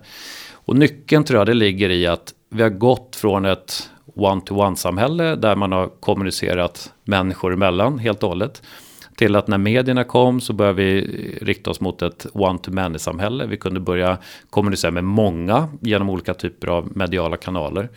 [0.52, 5.56] Och nyckeln tror jag det ligger i att vi har gått från ett one-to-one-samhälle där
[5.56, 8.62] man har kommunicerat människor emellan helt och hållet.
[9.16, 11.00] Till att när medierna kom så började vi
[11.42, 13.46] rikta oss mot ett one-to-many-samhälle.
[13.46, 14.18] Vi kunde börja
[14.50, 17.88] kommunicera med många genom olika typer av mediala kanaler.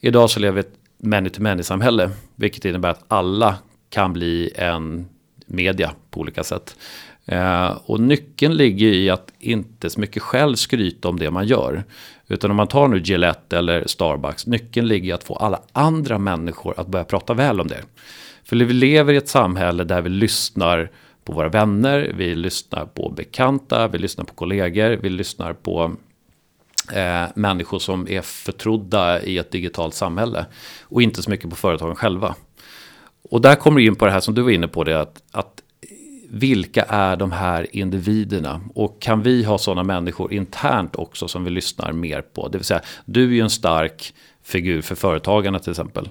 [0.00, 2.10] Idag så lever vi ett many-to-many-samhälle.
[2.34, 3.56] Vilket innebär att alla
[3.90, 5.08] kan bli en
[5.46, 6.76] media på olika sätt.
[7.28, 11.84] Eh, och nyckeln ligger i att inte så mycket själv skryta om det man gör.
[12.28, 16.18] Utan om man tar nu Gillette eller Starbucks, nyckeln ligger i att få alla andra
[16.18, 17.82] människor att börja prata väl om det.
[18.44, 20.90] För vi lever i ett samhälle där vi lyssnar
[21.24, 25.96] på våra vänner, vi lyssnar på bekanta, vi lyssnar på kollegor, vi lyssnar på
[26.92, 30.46] eh, människor som är förtrodda i ett digitalt samhälle.
[30.82, 32.34] Och inte så mycket på företagen själva.
[33.30, 35.22] Och där kommer du in på det här som du var inne på, det att,
[35.32, 35.62] att
[36.30, 38.60] vilka är de här individerna?
[38.74, 42.48] Och kan vi ha sådana människor internt också som vi lyssnar mer på?
[42.48, 46.08] Det vill säga, du är ju en stark figur för företagarna till exempel.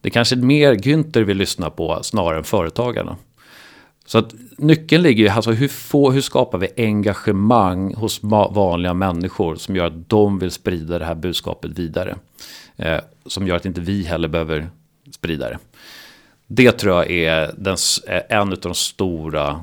[0.00, 3.16] Det kanske är mer Günther vi lyssnar på snarare än företagarna.
[4.06, 9.56] Så att nyckeln ligger ju, alltså hur, få, hur skapar vi engagemang hos vanliga människor
[9.56, 12.16] som gör att de vill sprida det här budskapet vidare.
[12.76, 14.70] Eh, som gör att inte vi heller behöver
[15.10, 15.58] sprida det.
[16.52, 19.60] Det tror jag är den, eh, en av de stora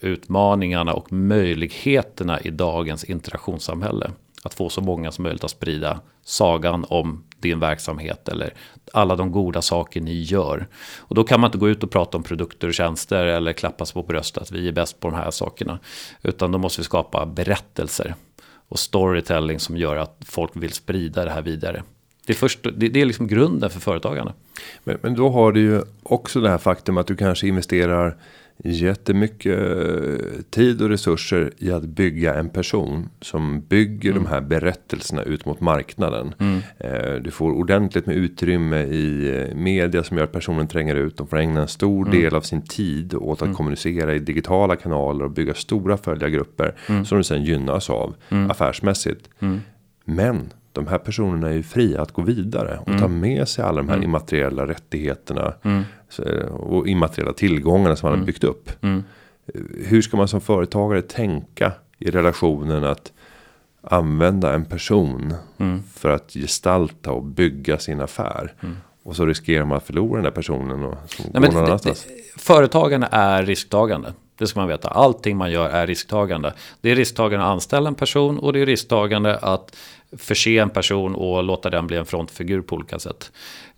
[0.00, 4.10] utmaningarna och möjligheterna i dagens interaktionssamhälle.
[4.42, 8.54] Att få så många som möjligt att sprida sagan om din verksamhet eller
[8.92, 10.66] alla de goda saker ni gör.
[10.98, 13.86] Och då kan man inte gå ut och prata om produkter och tjänster eller klappa
[13.86, 15.78] sig på bröstet att vi är bäst på de här sakerna.
[16.22, 18.14] Utan då måste vi skapa berättelser.
[18.70, 21.82] och storytelling som gör att folk vill sprida det här vidare.
[22.28, 24.32] Det är, först, det, det är liksom grunden för företagande.
[24.84, 28.16] Men, men då har du ju också det här faktum att du kanske investerar
[28.64, 34.22] jättemycket eh, tid och resurser i att bygga en person som bygger mm.
[34.22, 36.34] de här berättelserna ut mot marknaden.
[36.38, 36.60] Mm.
[36.78, 41.16] Eh, du får ordentligt med utrymme i eh, media som gör att personen tränger ut.
[41.16, 42.20] De får ägna en stor mm.
[42.20, 43.54] del av sin tid åt att mm.
[43.54, 47.04] kommunicera i digitala kanaler och bygga stora följargrupper mm.
[47.04, 48.50] som du sen gynnas av mm.
[48.50, 49.28] affärsmässigt.
[50.04, 53.00] Men de här personerna är ju fria att gå vidare och mm.
[53.00, 54.08] ta med sig alla de här mm.
[54.08, 55.82] immateriella rättigheterna mm.
[56.50, 58.26] och immateriella tillgångarna som man har mm.
[58.26, 58.70] byggt upp.
[58.82, 59.04] Mm.
[59.84, 63.12] Hur ska man som företagare tänka i relationen att
[63.82, 65.82] använda en person mm.
[65.94, 68.54] för att gestalta och bygga sin affär.
[69.02, 70.94] Och så riskerar man att förlora den där personen och
[71.32, 72.06] Nej, gå någon annanstans.
[72.36, 74.12] Företagarna är risktagande.
[74.38, 74.88] Det ska man veta.
[74.88, 76.54] Allting man gör är risktagande.
[76.80, 79.76] Det är risktagande att anställa en person och det är risktagande att
[80.16, 83.32] förse en person och låta den bli en frontfigur på olika sätt.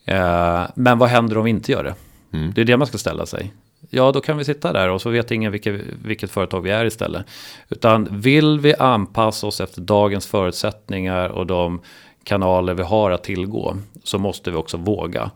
[0.04, 1.94] Eh, men vad händer om vi inte gör det?
[2.32, 2.52] Mm.
[2.54, 3.52] Det är det man ska ställa sig.
[3.90, 6.84] Ja, då kan vi sitta där och så vet ingen vilket, vilket företag vi är
[6.84, 7.26] istället.
[7.68, 11.80] Utan vill vi anpassa oss efter dagens förutsättningar och de
[12.24, 15.30] kanaler vi har att tillgå så måste vi också våga.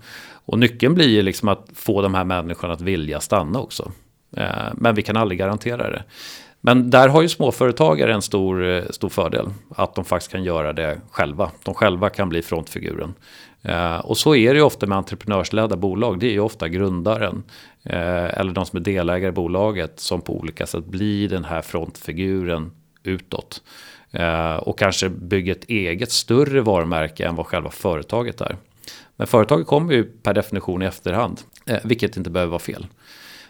[0.47, 3.93] Och nyckeln blir ju liksom att få de här människorna att vilja stanna också.
[4.37, 6.05] Eh, men vi kan aldrig garantera det.
[6.67, 9.47] Men där har ju småföretagare en stor, eh, stor fördel.
[9.71, 11.51] Att de faktiskt kan göra det själva.
[11.63, 13.15] De själva kan bli frontfiguren.
[13.63, 16.21] Eh, och så är det ju ofta med entreprenörsledda bolag.
[16.21, 17.43] Det är ju ofta grundaren.
[17.83, 20.01] Eh, eller de som är delägare i bolaget.
[20.01, 22.73] Som på olika sätt blir den här frontfiguren
[23.03, 23.63] utåt.
[24.11, 28.57] Eh, och kanske bygger ett eget större varumärke än vad själva företaget är.
[29.17, 31.41] Men företaget kommer ju per definition i efterhand.
[31.67, 32.87] Eh, vilket inte behöver vara fel.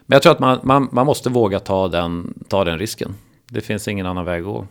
[0.07, 3.15] Men jag tror att man, man, man måste våga ta den, ta den risken.
[3.51, 4.67] Det finns ingen annan väg att gå.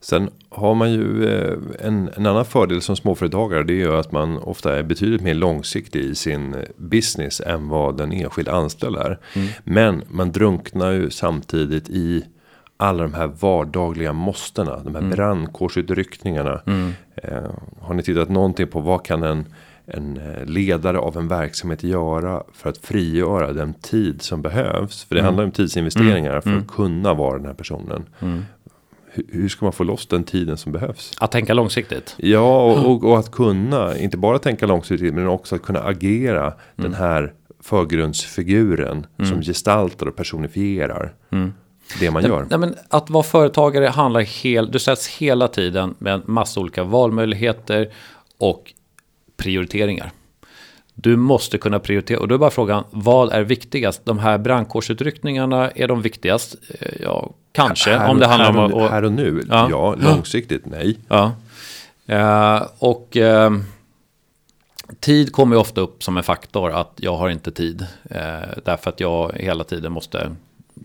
[0.00, 3.62] Sen har man ju eh, en, en annan fördel som småföretagare.
[3.62, 7.96] Det är ju att man ofta är betydligt mer långsiktig i sin business än vad
[7.96, 9.18] den enskilda anställd är.
[9.34, 9.48] Mm.
[9.64, 12.24] Men man drunknar ju samtidigt i
[12.76, 14.76] alla de här vardagliga måstena.
[14.76, 15.10] De här mm.
[15.10, 16.60] brandkårsutryckningarna.
[16.66, 16.92] Mm.
[17.14, 19.46] Eh, har ni tittat någonting på vad kan en
[19.90, 25.04] en eh, ledare av en verksamhet göra för att frigöra den tid som behövs.
[25.04, 25.26] För det mm.
[25.26, 26.42] handlar om tidsinvesteringar mm.
[26.42, 26.68] för att mm.
[26.68, 28.04] kunna vara den här personen.
[28.20, 28.44] Mm.
[29.12, 31.12] Hur, hur ska man få loss den tiden som behövs?
[31.18, 32.14] Att tänka långsiktigt.
[32.18, 36.52] Ja, och, och, och att kunna, inte bara tänka långsiktigt, men också att kunna agera
[36.76, 36.98] den mm.
[36.98, 39.42] här förgrundsfiguren som mm.
[39.42, 41.14] gestaltar och personifierar
[42.00, 42.46] det man gör.
[42.50, 46.84] Nej, men att vara företagare handlar hel, du sätts hela tiden med en massa olika
[46.84, 47.90] valmöjligheter
[48.38, 48.72] och
[49.40, 50.12] prioriteringar.
[50.94, 54.04] Du måste kunna prioritera och då är bara frågan vad är viktigast?
[54.04, 56.56] De här brandkårsutryckningarna är de viktigast?
[56.80, 59.42] Eh, ja, kanske här, om det handlar här om och, här och nu.
[59.48, 60.98] Ja, ja långsiktigt nej.
[61.08, 61.32] Ja,
[62.10, 63.50] uh, och uh,
[65.00, 68.16] tid kommer ju ofta upp som en faktor att jag har inte tid uh,
[68.64, 70.30] därför att jag hela tiden måste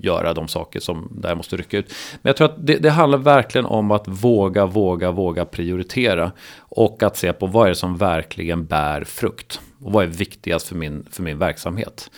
[0.02, 1.94] göra de saker som där jag måste rycka ut.
[2.22, 6.32] Men jag tror att det, det, handlar verkligen om att våga, våga, våga prioritera.
[6.60, 9.60] Och att se på vad är det som verkligen bär frukt.
[9.82, 12.10] Och vad är viktigast för min, för min verksamhet.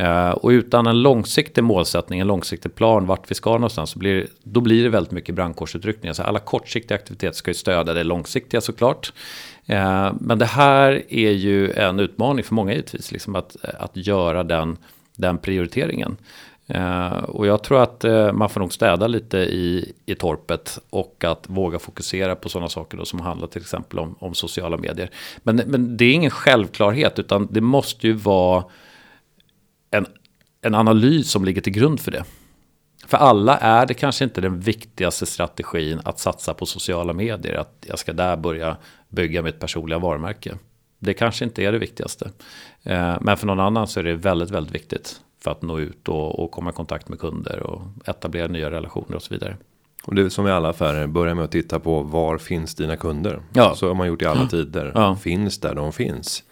[0.00, 3.90] Uh, och utan en långsiktig målsättning, en långsiktig plan vart vi ska någonstans.
[3.90, 6.14] Så blir, då blir det väldigt mycket brandkårsutryckningar.
[6.14, 9.12] Så alla kortsiktiga aktiviteter ska ju stödja det långsiktiga såklart.
[9.70, 13.12] Uh, men det här är ju en utmaning för många givetvis.
[13.12, 14.76] Liksom att, att göra den,
[15.16, 16.16] den prioriteringen.
[16.66, 21.24] Eh, och jag tror att eh, man får nog städa lite i, i torpet och
[21.24, 25.10] att våga fokusera på sådana saker då, som handlar till exempel om, om sociala medier.
[25.42, 28.64] Men, men det är ingen självklarhet utan det måste ju vara
[29.90, 30.06] en,
[30.62, 32.24] en analys som ligger till grund för det.
[33.06, 37.54] För alla är det kanske inte den viktigaste strategin att satsa på sociala medier.
[37.54, 38.76] Att jag ska där börja
[39.08, 40.54] bygga mitt personliga varumärke.
[40.98, 42.30] Det kanske inte är det viktigaste.
[42.82, 46.08] Eh, men för någon annan så är det väldigt, väldigt viktigt för att nå ut
[46.08, 49.56] och, och komma i kontakt med kunder och etablera nya relationer och så vidare.
[50.04, 52.96] Och det är som i alla affärer, börja med att titta på var finns dina
[52.96, 53.40] kunder?
[53.52, 53.74] Ja.
[53.74, 54.92] Så har man gjort i alla tider.
[54.94, 55.16] Ja.
[55.16, 56.42] Finns där de finns.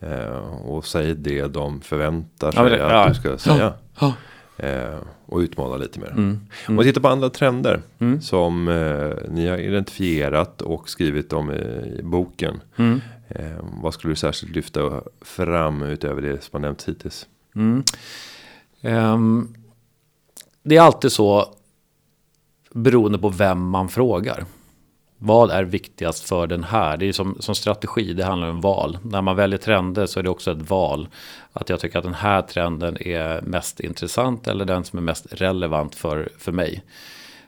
[0.00, 3.72] Eh, och säg det de förväntar sig ja, det, att du ska säga.
[4.56, 6.10] Eh, och utmana lite mer.
[6.10, 6.40] Mm.
[6.68, 6.78] Mm.
[6.78, 8.20] Och titta på andra trender mm.
[8.20, 12.60] som eh, ni har identifierat och skrivit om i, i boken.
[12.76, 13.00] Mm.
[13.28, 17.26] Eh, vad skulle du särskilt lyfta fram utöver det som har nämnts hittills?
[18.86, 19.54] Ehm,
[20.62, 21.54] det är alltid så
[22.72, 24.44] beroende på vem man frågar.
[25.18, 26.96] Vad är viktigast för den här?
[26.96, 28.98] Det är som, som strategi, det handlar om val.
[29.02, 31.08] När man väljer trender så är det också ett val.
[31.52, 35.26] Att jag tycker att den här trenden är mest intressant eller den som är mest
[35.30, 36.84] relevant för, för mig.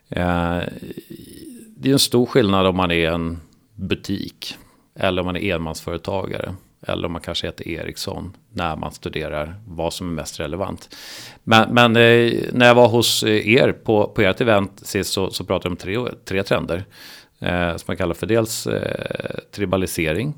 [0.09, 0.59] Eh,
[1.77, 3.41] det är en stor skillnad om man är en
[3.75, 4.57] butik
[4.95, 9.93] eller om man är enmansföretagare eller om man kanske heter Ericsson när man studerar vad
[9.93, 10.97] som är mest relevant.
[11.45, 15.31] Men, men eh, när jag var hos eh, er på, på ert event sist så,
[15.31, 16.85] så pratade jag om tre, tre trender.
[17.41, 20.35] Eh, som man kallar för dels eh, tribalisering.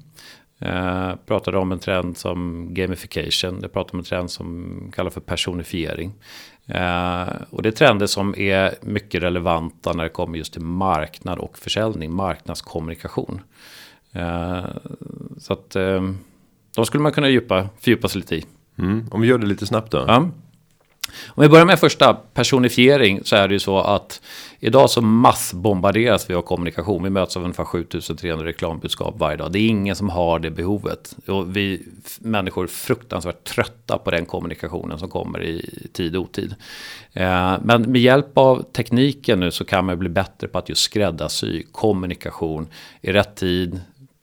[0.58, 3.58] Eh, pratade om en trend som gamification.
[3.62, 6.12] Jag pratade om en trend som kallas för personifiering.
[6.66, 11.38] Eh, och det är trender som är mycket relevanta när det kommer just till marknad
[11.38, 13.40] och försäljning, marknadskommunikation.
[14.12, 14.64] Eh,
[15.38, 16.10] så att eh,
[16.74, 18.44] de skulle man kunna djupa, fördjupa sig lite i.
[18.78, 19.06] Mm.
[19.10, 20.04] Om vi gör det lite snabbt då.
[20.08, 20.30] Ja.
[21.28, 24.20] Om vi börjar med första, personifiering, så är det ju så att
[24.60, 27.02] idag så massbombarderas vi av kommunikation.
[27.02, 29.52] Vi möts av ungefär 7300 reklambudskap varje dag.
[29.52, 31.16] Det är ingen som har det behovet.
[31.26, 31.82] Och vi
[32.20, 36.54] människor är fruktansvärt trötta på den kommunikationen som kommer i tid och otid.
[37.12, 40.82] Eh, men med hjälp av tekniken nu så kan man bli bättre på att just
[40.82, 42.68] skräddarsy kommunikation
[43.00, 43.80] i rätt tid,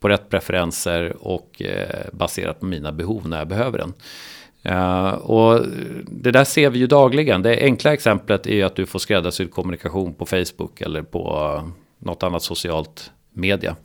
[0.08, 3.94] på rätt preferenser och eh, baserat på mina behov när jag behöver den.
[4.76, 5.66] Uh, och
[6.06, 7.42] det där ser vi ju dagligen.
[7.42, 11.62] Det enkla exemplet är ju att du får skräddarsydd kommunikation på Facebook eller på
[12.00, 13.76] något annat socialt media.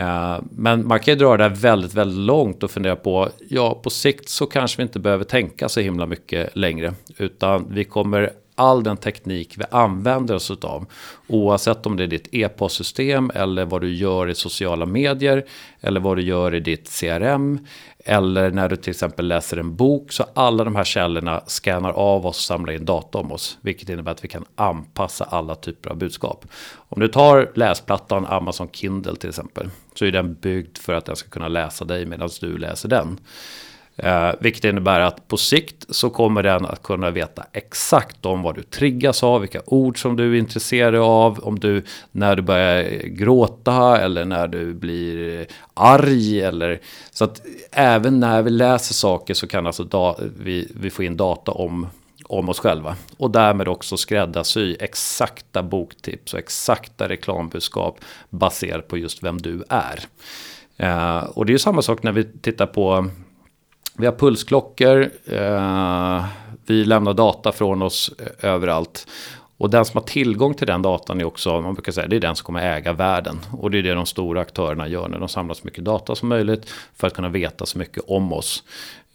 [0.00, 3.80] Uh, men man kan ju dra det där väldigt, väldigt långt och fundera på, ja
[3.82, 6.94] på sikt så kanske vi inte behöver tänka så himla mycket längre.
[7.18, 8.30] Utan vi kommer
[8.62, 10.86] all den teknik vi använder oss av.
[11.26, 15.44] Oavsett om det är ditt e-postsystem eller vad du gör i sociala medier.
[15.80, 17.66] Eller vad du gör i ditt CRM.
[18.04, 20.12] Eller när du till exempel läser en bok.
[20.12, 23.58] Så alla de här källorna scannar av oss och samlar in data om oss.
[23.60, 26.46] Vilket innebär att vi kan anpassa alla typer av budskap.
[26.74, 29.70] Om du tar läsplattan Amazon Kindle till exempel.
[29.94, 33.18] Så är den byggd för att den ska kunna läsa dig medan du läser den.
[33.96, 38.54] Eh, vilket innebär att på sikt så kommer den att kunna veta exakt om vad
[38.54, 43.06] du triggas av, vilka ord som du är intresserad av, om du när du börjar
[43.06, 49.46] gråta eller när du blir arg eller så att även när vi läser saker så
[49.46, 51.86] kan alltså da, vi, vi få in data om
[52.24, 52.96] om oss själva.
[53.16, 57.98] Och därmed också skräddarsy exakta boktips och exakta reklambudskap
[58.30, 60.00] baserat på just vem du är.
[60.76, 63.08] Eh, och det är ju samma sak när vi tittar på
[63.96, 66.24] vi har pulsklockor, eh,
[66.66, 69.06] vi lämnar data från oss eh, överallt.
[69.56, 72.20] Och den som har tillgång till den datan är också, man brukar säga, det är
[72.20, 73.40] den som kommer äga världen.
[73.52, 76.28] Och det är det de stora aktörerna gör när de samlar så mycket data som
[76.28, 78.64] möjligt för att kunna veta så mycket om oss.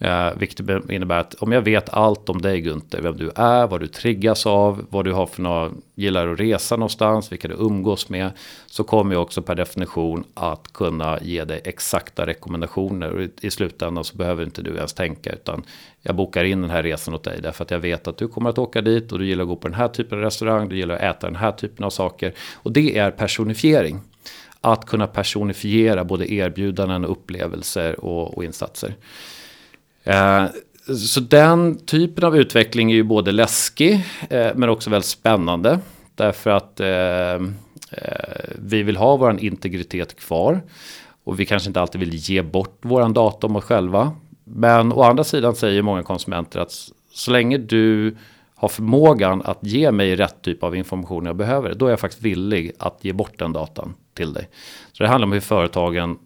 [0.00, 3.80] Eh, vilket innebär att om jag vet allt om dig Gunther, vem du är, vad
[3.80, 8.08] du triggas av, vad du har för några, gillar att resa någonstans, vilka du umgås
[8.08, 8.30] med.
[8.66, 13.10] Så kommer jag också per definition att kunna ge dig exakta rekommendationer.
[13.10, 15.62] Och i slutändan så behöver inte du ens tänka utan
[16.02, 17.40] jag bokar in den här resan åt dig.
[17.42, 19.56] Därför att jag vet att du kommer att åka dit och du gillar att gå
[19.56, 22.32] på den här typen av restaurang, du gillar att äta den här typen av saker.
[22.54, 24.00] Och det är personifiering.
[24.60, 28.94] Att kunna personifiera både erbjudanden, upplevelser och, och insatser.
[30.08, 30.44] Eh,
[30.96, 33.92] så den typen av utveckling är ju både läskig
[34.30, 35.80] eh, men också väldigt spännande.
[36.14, 37.34] Därför att eh,
[37.90, 40.62] eh, vi vill ha vår integritet kvar.
[41.24, 44.12] Och vi kanske inte alltid vill ge bort vår data om oss själva.
[44.44, 46.72] Men å andra sidan säger många konsumenter att
[47.12, 48.16] så länge du
[48.54, 51.74] har förmågan att ge mig rätt typ av information jag behöver.
[51.74, 54.48] Då är jag faktiskt villig att ge bort den datan till dig.
[54.92, 56.18] Så det handlar om hur företagen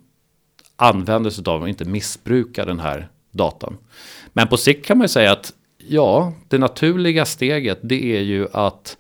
[0.77, 3.77] använder sig av och inte missbrukar den här datan.
[4.33, 8.49] Men på sikt kan man ju säga att ja, det naturliga steget det är ju
[8.53, 8.97] att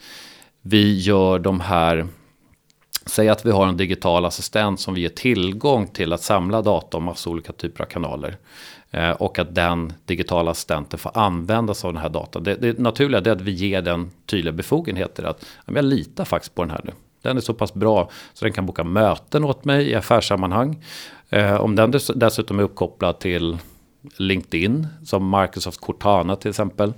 [0.62, 2.06] vi gör de här
[3.06, 6.96] Säg att vi har en digital assistent som vi ger tillgång till att samla data
[6.96, 8.36] om massa olika typer av kanaler.
[8.90, 12.42] Eh, och att den digitala assistenten får använda sig av den här datan.
[12.42, 15.24] Det, det naturliga är att vi ger den tydliga befogenheter.
[15.24, 16.92] Att jag litar faktiskt på den här nu.
[17.22, 20.84] Den är så pass bra så den kan boka möten åt mig i affärssammanhang.
[21.28, 23.58] Eh, om den dessutom är uppkopplad till
[24.16, 26.92] LinkedIn, som Microsoft Cortana till exempel.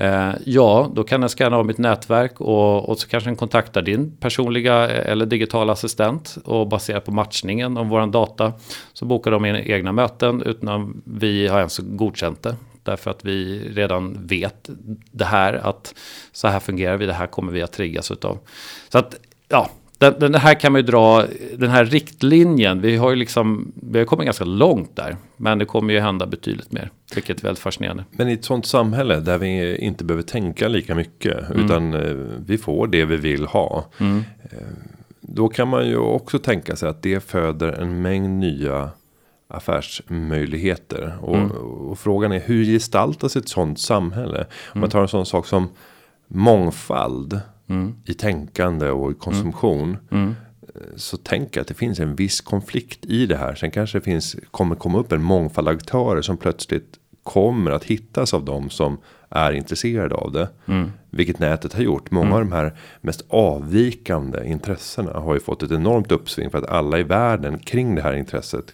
[0.00, 3.82] Eh, ja, då kan den scanna av mitt nätverk och, och så kanske den kontaktar
[3.82, 8.52] din personliga eh, eller digitala assistent och baserat på matchningen om våran data
[8.92, 12.56] så bokar de in egna möten utan att vi har ens godkänt det.
[12.82, 14.70] Därför att vi redan vet
[15.10, 15.94] det här att
[16.32, 18.38] så här fungerar vi, det här kommer vi att triggas utav.
[18.88, 19.14] Så att
[19.48, 19.70] ja,
[20.00, 21.24] den, den, här kan man ju dra,
[21.56, 25.16] den här riktlinjen, vi har ju liksom, vi har kommit ganska långt där.
[25.36, 28.04] Men det kommer ju hända betydligt mer, vilket är väldigt fascinerande.
[28.10, 31.64] Men i ett sånt samhälle där vi inte behöver tänka lika mycket, mm.
[31.64, 33.84] utan eh, vi får det vi vill ha.
[33.98, 34.24] Mm.
[34.42, 34.58] Eh,
[35.20, 38.90] då kan man ju också tänka sig att det föder en mängd nya
[39.48, 41.16] affärsmöjligheter.
[41.20, 41.50] Och, mm.
[41.50, 44.38] och frågan är hur gestaltas ett sånt samhälle?
[44.40, 44.90] Om man mm.
[44.90, 45.68] tar en sån sak som
[46.28, 47.40] mångfald
[47.70, 47.94] mm.
[48.04, 49.96] i tänkande och i konsumtion.
[50.10, 50.22] Mm.
[50.24, 50.34] mm.
[50.96, 53.54] så tänker jag att det finns en viss konflikt i det här.
[53.54, 58.34] Sen kanske det finns kommer komma upp en mångfald aktörer som plötsligt kommer att hittas
[58.34, 58.98] av dem som
[59.28, 60.48] är intresserade av det.
[60.66, 60.90] Mm.
[61.10, 62.10] Vilket nätet har gjort.
[62.10, 62.36] Många mm.
[62.36, 66.98] av de här mest avvikande intressena har ju fått ett enormt uppsving för att alla
[66.98, 68.64] i världen kring det här intresset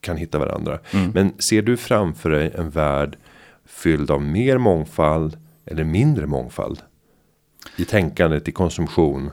[0.00, 0.78] kan hitta varandra.
[0.92, 1.10] Mm.
[1.10, 3.16] Men ser du framför dig en värld
[3.64, 6.78] fylld av mer mångfald eller mindre mångfald?
[7.76, 9.30] I tänkandet, i konsumtion.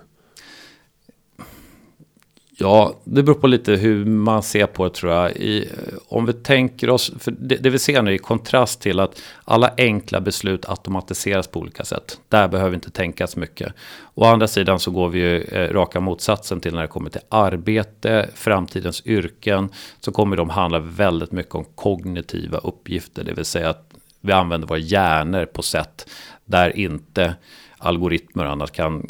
[2.61, 5.31] Ja, det beror på lite hur man ser på det tror jag.
[5.31, 5.69] I,
[6.07, 9.73] om vi tänker oss, för det, det vi ser nu i kontrast till att alla
[9.77, 12.19] enkla beslut automatiseras på olika sätt.
[12.29, 13.73] Där behöver vi inte tänka så mycket.
[14.13, 17.21] Å andra sidan så går vi ju eh, raka motsatsen till när det kommer till
[17.29, 19.69] arbete, framtidens yrken.
[19.99, 24.67] Så kommer de handla väldigt mycket om kognitiva uppgifter, det vill säga att vi använder
[24.67, 26.09] våra hjärnor på sätt
[26.45, 27.35] där inte
[27.81, 29.07] algoritmer och annat kan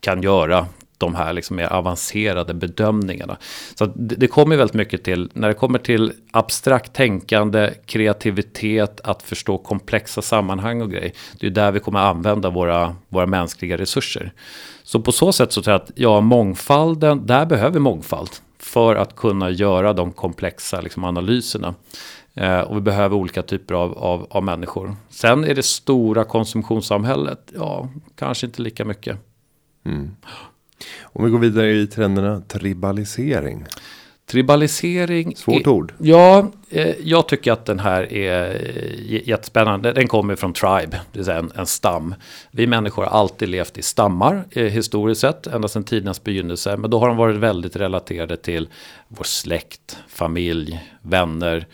[0.00, 0.66] kan göra
[0.98, 3.36] de här liksom mer avancerade bedömningarna.
[3.74, 9.22] Så det, det kommer väldigt mycket till, när det kommer till abstrakt tänkande, kreativitet, att
[9.22, 11.12] förstå komplexa sammanhang och grejer.
[11.40, 14.32] Det är där vi kommer använda våra, våra mänskliga resurser.
[14.82, 18.96] Så på så sätt så tror jag att ja, mångfalden, där behöver vi mångfald för
[18.96, 21.74] att kunna göra de komplexa liksom, analyserna.
[22.36, 24.96] Eh, och vi behöver olika typer av, av, av människor.
[25.08, 29.18] Sen är det stora konsumtionssamhället, ja, kanske inte lika mycket.
[29.84, 30.10] Mm.
[31.02, 33.64] Om vi går vidare i trenderna tribalisering.
[34.26, 35.36] Tribalisering.
[35.36, 35.94] Svårt är, ord.
[35.98, 39.92] Ja, eh, jag tycker att den här är eh, jättespännande.
[39.92, 42.14] Den kommer från tribe, det vill säga en, en stam.
[42.50, 46.76] Vi människor har alltid levt i stammar eh, historiskt sett, ända sedan tidernas begynnelse.
[46.76, 48.68] Men då har de varit väldigt relaterade till
[49.08, 51.66] vår släkt, familj, vänner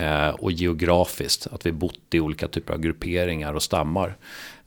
[0.00, 1.46] Eh, och geografiskt.
[1.52, 4.16] Att vi bott i olika typer av grupperingar och stammar.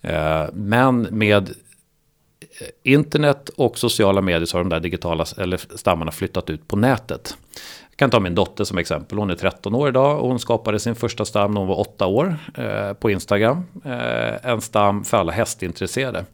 [0.01, 6.11] Eh, men med eh, internet och sociala medier så har de där digitala eller stammarna
[6.11, 7.37] flyttat ut på nätet.
[7.89, 9.17] Jag kan ta min dotter som exempel.
[9.17, 12.07] Hon är 13 år idag och hon skapade sin första stam när hon var 8
[12.07, 13.63] år eh, på Instagram.
[13.85, 16.25] Eh, en stam för alla hästintresserade.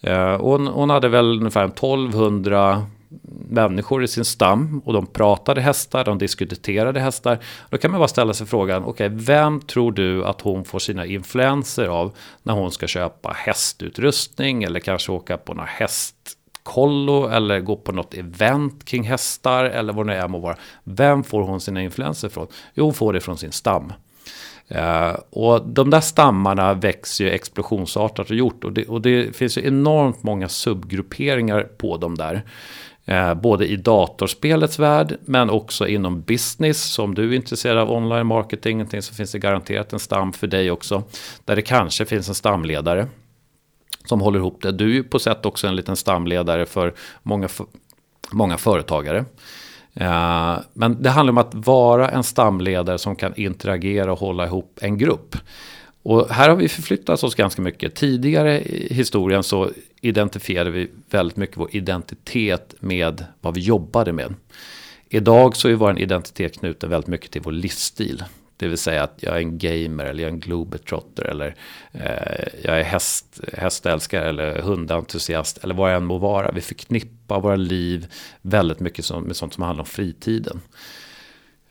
[0.00, 2.86] Eh, hon, hon hade väl ungefär 1200
[3.48, 7.38] människor i sin stam och de pratade hästar, de diskuterade hästar.
[7.70, 10.78] Då kan man bara ställa sig frågan, okej, okay, vem tror du att hon får
[10.78, 17.60] sina influenser av när hon ska köpa hästutrustning eller kanske åka på några hästkollo eller
[17.60, 20.56] gå på något event kring hästar eller vad det är må vara.
[20.84, 22.46] Vem får hon sina influenser från?
[22.74, 23.92] Jo, hon får det från sin stam.
[24.74, 28.64] Uh, och de där stammarna växer ju explosionsartat och gjort.
[28.64, 32.42] Och det, och det finns ju enormt många subgrupperingar på dem där.
[33.04, 36.82] Eh, både i datorspelets värld men också inom business.
[36.82, 40.46] Så om du är intresserad av online marketing så finns det garanterat en stam för
[40.46, 41.02] dig också.
[41.44, 43.06] Där det kanske finns en stamledare
[44.04, 44.72] som håller ihop det.
[44.72, 47.48] Du är på sätt också en liten stamledare för många,
[48.30, 49.24] många företagare.
[49.94, 54.78] Eh, men det handlar om att vara en stamledare som kan interagera och hålla ihop
[54.80, 55.36] en grupp.
[56.02, 57.94] Och här har vi förflyttat oss ganska mycket.
[57.94, 59.70] Tidigare i historien så
[60.00, 64.34] identifierade vi väldigt mycket vår identitet med vad vi jobbade med.
[65.08, 68.24] Idag så är vår identitet knuten väldigt mycket till vår livsstil.
[68.56, 71.54] Det vill säga att jag är en gamer eller jag är en globetrotter eller
[71.92, 76.52] eh, jag är häst, hästälskare eller hundentusiast eller vad jag än må vara.
[76.52, 78.06] Vi förknippar våra liv
[78.42, 80.60] väldigt mycket som, med sånt som handlar om fritiden.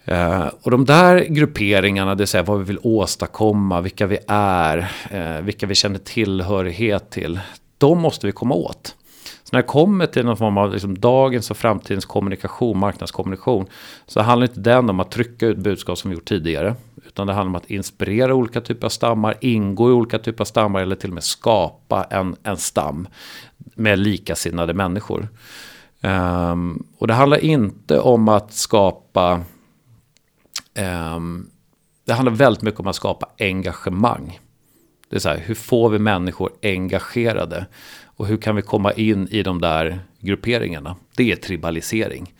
[0.05, 4.91] Eh, och de där grupperingarna, det vill säga vad vi vill åstadkomma, vilka vi är,
[5.11, 7.39] eh, vilka vi känner tillhörighet till,
[7.79, 8.95] de måste vi komma åt.
[9.43, 13.65] Så när det kommer till någon form av liksom dagens och framtidens kommunikation, marknadskommunikation,
[14.07, 16.75] så handlar inte den om att trycka ut budskap som vi gjort tidigare,
[17.07, 20.45] utan det handlar om att inspirera olika typer av stammar, ingå i olika typer av
[20.45, 23.07] stammar eller till och med skapa en, en stam
[23.57, 25.27] med likasinnade människor.
[26.01, 29.41] Um, och det handlar inte om att skapa
[30.79, 31.49] Um,
[32.05, 34.39] det handlar väldigt mycket om att skapa engagemang.
[35.09, 37.65] Det är så här, hur får vi människor engagerade?
[38.03, 40.95] Och hur kan vi komma in i de där grupperingarna?
[41.15, 42.33] Det är tribalisering.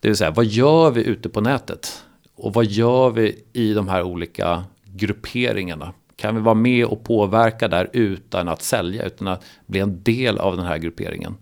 [0.00, 2.04] Det vill säga, vad gör vi ute på nätet?
[2.34, 5.92] Och vad gör vi i de här olika grupperingarna?
[6.16, 10.38] Kan vi vara med och påverka där utan att sälja, utan att bli en del
[10.38, 11.36] av den här grupperingen?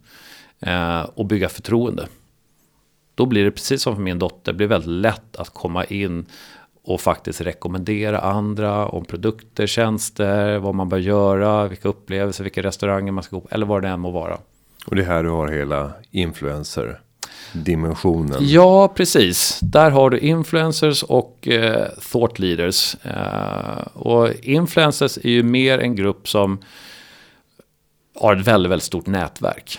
[0.61, 2.09] Eh, och bygga förtroende.
[3.15, 6.27] Då blir det precis som för min dotter, det blir väldigt lätt att komma in
[6.85, 13.13] och faktiskt rekommendera andra om produkter, tjänster, vad man bör göra, vilka upplevelser, vilka restauranger
[13.13, 14.39] man ska gå på, eller vad det än må vara.
[14.87, 17.01] Och det är här du har hela influencer
[17.53, 18.39] dimensionen.
[18.41, 19.61] Ja, precis.
[19.63, 22.95] Där har du influencers och eh, thought leaders.
[22.95, 26.59] Eh, och influencers är ju mer en grupp som
[28.21, 29.79] har ett väldigt, väldigt stort nätverk.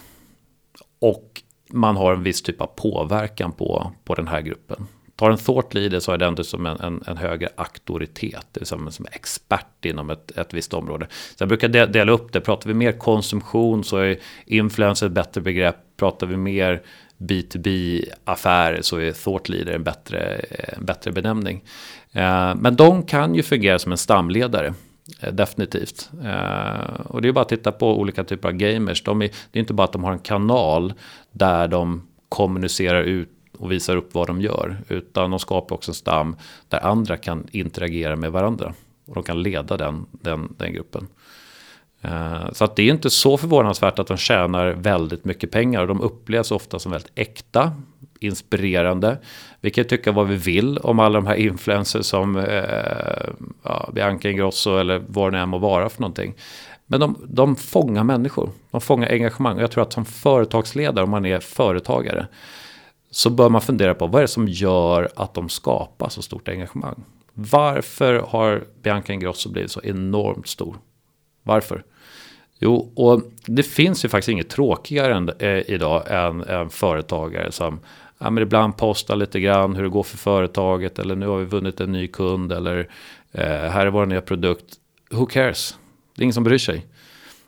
[1.00, 4.88] Och man har en viss typ av påverkan på, på den här gruppen.
[5.24, 8.60] Har en thought leader så är det ändå som en, en, en högre auktoritet, det
[8.60, 11.08] vill som, som expert inom ett, ett visst område.
[11.10, 15.42] Så jag brukar dela upp det, pratar vi mer konsumtion så är influencer ett bättre
[15.42, 16.82] begrepp, pratar vi mer
[17.18, 20.20] B2B-affärer så är thought leader en bättre,
[20.78, 21.64] en bättre benämning.
[22.12, 24.74] Eh, men de kan ju fungera som en stamledare.
[25.20, 26.10] Eh, definitivt.
[26.24, 29.04] Eh, och det är bara att titta på olika typer av gamers.
[29.04, 30.94] De är, det är inte bara att de har en kanal
[31.32, 34.78] där de kommunicerar ut och visar upp vad de gör.
[34.88, 36.36] Utan de skapar också en stam
[36.68, 38.74] där andra kan interagera med varandra.
[39.06, 41.08] Och de kan leda den, den, den gruppen.
[42.02, 45.82] Eh, så att det är inte så förvånansvärt att de tjänar väldigt mycket pengar.
[45.82, 47.72] Och de upplevs ofta som väldigt äkta,
[48.20, 49.18] inspirerande.
[49.62, 53.30] Vi kan tycka vad vi vill om alla de här influencers som eh,
[53.64, 56.36] ja, Bianca Ingrosso eller vad det än må vara för någonting.
[56.86, 59.56] Men de, de fångar människor, de fångar engagemang.
[59.56, 62.28] Och jag tror att som företagsledare, om man är företagare,
[63.16, 66.48] så bör man fundera på vad är det som gör att de skapar så stort
[66.48, 67.04] engagemang.
[67.34, 70.76] Varför har Bianca Ingrosso blivit så enormt stor?
[71.44, 71.84] Varför?
[72.60, 77.80] Jo, och det finns ju faktiskt inget tråkigare än, eh, idag än en företagare som
[78.18, 81.46] ja, men ibland postar lite grann hur det går för företaget eller nu har vi
[81.46, 82.90] vunnit en ny kund eller
[83.32, 84.66] eh, här är vår nya produkt.
[85.12, 85.78] Who cares?
[86.16, 86.86] Det är ingen som bryr sig.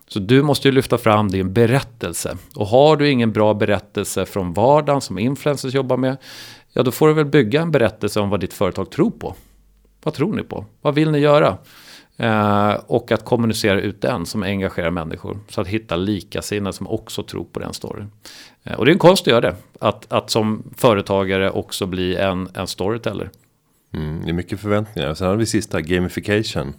[0.08, 2.38] Så du måste ju lyfta fram din berättelse.
[2.56, 6.18] Och har du ingen bra berättelse från vardagen som influencers jobbar med,
[6.74, 9.36] ja då får du väl bygga en berättelse om vad ditt företag tror på.
[10.04, 10.66] Vad tror ni på?
[10.82, 11.58] Vad vill ni göra?
[12.18, 15.40] Eh, och att kommunicera ut den som engagerar människor.
[15.50, 18.12] Så att hitta likasinnade som också tror på den storyn.
[18.64, 19.56] Eh, och det är en konst att göra det.
[19.80, 23.30] Att, att som företagare också bli en, en storyteller.
[23.94, 25.14] Mm, det är mycket förväntningar.
[25.14, 26.74] Sen har vi sista, gamification.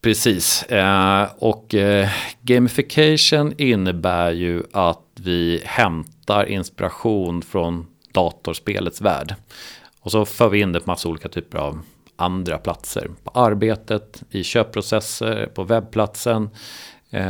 [0.00, 0.62] Precis.
[0.62, 2.08] Eh, och eh,
[2.42, 9.34] gamification innebär ju att vi hämtar inspiration från datorspelets värld.
[10.00, 11.80] Och så för vi in det på massa olika typer av
[12.16, 13.10] andra platser.
[13.24, 16.50] På arbetet, i köpprocesser, på webbplatsen,
[17.10, 17.20] eh,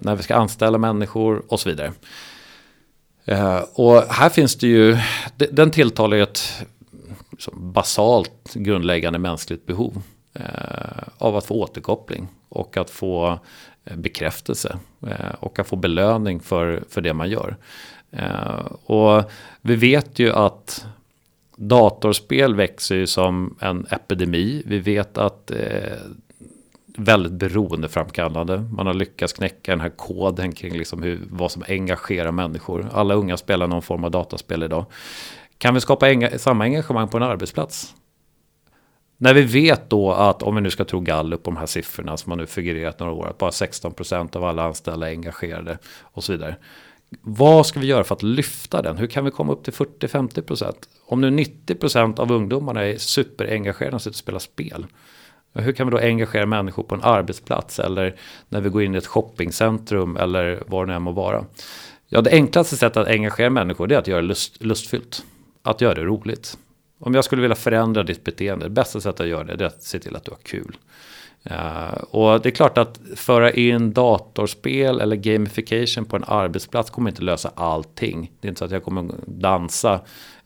[0.00, 1.92] när vi ska anställa människor och så vidare.
[3.24, 4.98] Eh, och här finns det ju,
[5.36, 6.66] den tilltalar ju ett
[7.30, 10.02] liksom basalt grundläggande mänskligt behov
[10.40, 13.38] Eh, av att få återkoppling och att få
[13.84, 17.56] eh, bekräftelse eh, och att få belöning för, för det man gör.
[18.10, 19.30] Eh, och
[19.60, 20.86] vi vet ju att
[21.56, 24.62] Datorspel växer ju som en epidemi.
[24.66, 25.98] Vi vet att eh,
[26.96, 28.58] väldigt beroendeframkallande.
[28.72, 32.88] Man har lyckats knäcka den här koden kring liksom hur, vad som engagerar människor.
[32.92, 34.84] Alla unga spelar någon form av dataspel idag.
[35.58, 37.94] Kan vi skapa enga samma engagemang på en arbetsplats?
[39.22, 42.32] När vi vet då att, om vi nu ska tro Gallup, de här siffrorna som
[42.32, 46.32] har nu figurerat några år, att bara 16% av alla anställda är engagerade och så
[46.32, 46.56] vidare.
[47.20, 48.96] Vad ska vi göra för att lyfta den?
[48.98, 50.72] Hur kan vi komma upp till 40-50%?
[51.06, 54.86] Om nu 90% av ungdomarna är superengagerade och sitter och spelar spel.
[55.54, 58.16] Hur kan vi då engagera människor på en arbetsplats eller
[58.48, 61.44] när vi går in i ett shoppingcentrum eller var det än må vara?
[62.08, 65.24] Ja, det enklaste sättet att engagera människor är att göra det lust, lustfyllt.
[65.62, 66.58] Att göra det roligt.
[67.02, 69.82] Om jag skulle vilja förändra ditt beteende, det bästa sättet att göra det är att
[69.82, 70.76] se till att du har kul.
[71.50, 77.10] Uh, och det är klart att föra in datorspel eller gamification på en arbetsplats kommer
[77.10, 78.32] inte lösa allting.
[78.40, 80.00] Det är inte så att jag kommer dansa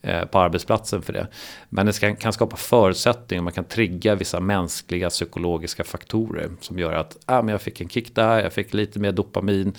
[0.09, 1.27] uh, på arbetsplatsen för det.
[1.69, 6.93] Men det ska, kan skapa förutsättningar, man kan trigga vissa mänskliga psykologiska faktorer som gör
[6.93, 9.73] att ah, men jag fick en kick där, jag fick lite mer dopamin.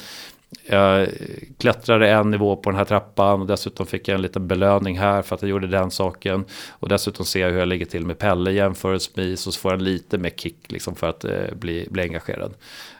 [0.68, 1.08] Jag
[1.58, 5.22] klättrade en nivå på den här trappan och dessutom fick jag en liten belöning här
[5.22, 6.46] för att jag gjorde den saken.
[6.70, 10.18] Och dessutom ser jag hur jag ligger till med Pelle jämförelsevis så får jag lite
[10.18, 12.54] mer kick liksom för att eh, bli, bli engagerad.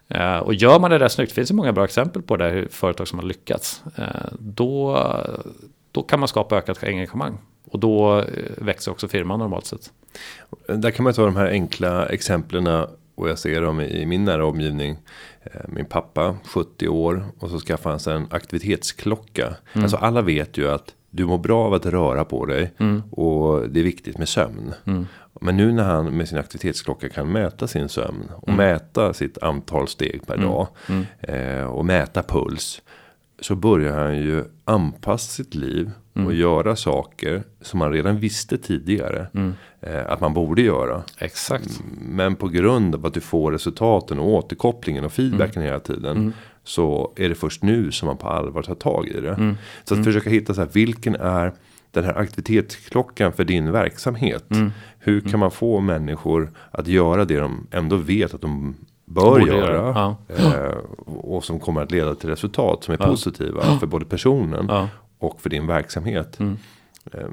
[0.08, 2.50] Eh, och gör man det där snyggt, det finns ju många bra exempel på det,
[2.50, 3.84] hur företag som har lyckats.
[3.96, 4.06] Eh,
[4.40, 5.04] då,
[5.92, 7.38] då kan man skapa ökat engagemang.
[7.72, 8.26] Och då eh,
[8.58, 9.92] växer också firman normalt sett.
[10.68, 12.68] Där kan man ta de här enkla exemplen
[13.16, 14.98] och jag ser dem i min nära omgivning.
[15.44, 19.56] Eh, min pappa 70 år och så skaffar han sig en aktivitetsklocka.
[19.74, 19.84] Mm.
[19.84, 23.04] Alltså alla vet ju att du mår bra av att röra på dig mm.
[23.12, 24.74] och det är viktigt med sömn.
[24.86, 25.06] Mm.
[25.42, 28.58] Men nu när han med sin aktivitetsklocka kan mäta sin sömn och mm.
[28.58, 30.48] mäta sitt antal steg per mm.
[30.48, 31.06] dag mm.
[31.22, 32.82] eh, och mäta puls
[33.40, 36.28] så börjar han ju anpassa sitt liv mm.
[36.28, 39.54] och göra saker som man redan visste tidigare mm.
[39.82, 41.04] eh, att man borde göra.
[41.18, 41.82] Exakt.
[42.02, 45.66] Men på grund av att du får resultaten och återkopplingen och feedbacken mm.
[45.66, 46.18] hela tiden.
[46.18, 46.34] Mm.
[46.64, 49.34] Så är det först nu som man på allvar tar tag i det.
[49.34, 49.58] Mm.
[49.84, 50.04] Så att mm.
[50.04, 51.54] försöka hitta så här, vilken är
[51.92, 54.46] den här aktivitetsklockan för din verksamhet.
[55.00, 59.46] Hur kan man få människor att göra det de ändå vet att de bör Borde
[59.46, 59.74] göra.
[59.74, 64.66] göra, Eh, och som kommer att leda till resultat som är positiva för både personen
[64.70, 64.90] Ja.
[65.26, 66.40] Och för din verksamhet.
[67.14, 67.28] Eh,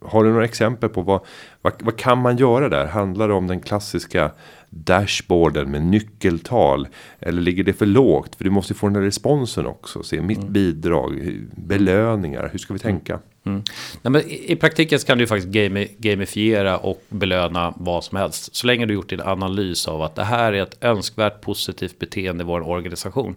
[0.00, 1.20] har du några exempel på vad,
[1.62, 2.86] vad, vad kan man göra där?
[2.86, 4.30] Handlar det om den klassiska
[4.70, 6.88] dashboarden med nyckeltal?
[7.20, 8.36] Eller ligger det för lågt?
[8.36, 10.02] För du måste få den där responsen också.
[10.02, 13.18] Se mitt bidrag, hur- belöningar, hur ska vi tänka?
[13.42, 13.62] Nej,
[14.02, 18.54] men i, praktiken kan du faktiskt gami, gamifiera och belöna vad som helst.
[18.56, 22.42] Så länge du gjort din analys av att det här är ett önskvärt positivt beteende
[22.42, 23.34] i vår organisation.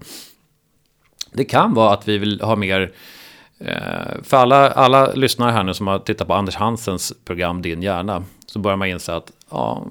[1.34, 2.92] Det kan vara att vi vill ha mer
[3.66, 7.82] Eh, för alla, alla lyssnare här nu som har tittat på Anders Hansens program Din
[7.82, 8.24] hjärna.
[8.46, 9.86] Så börjar man inse att, ja,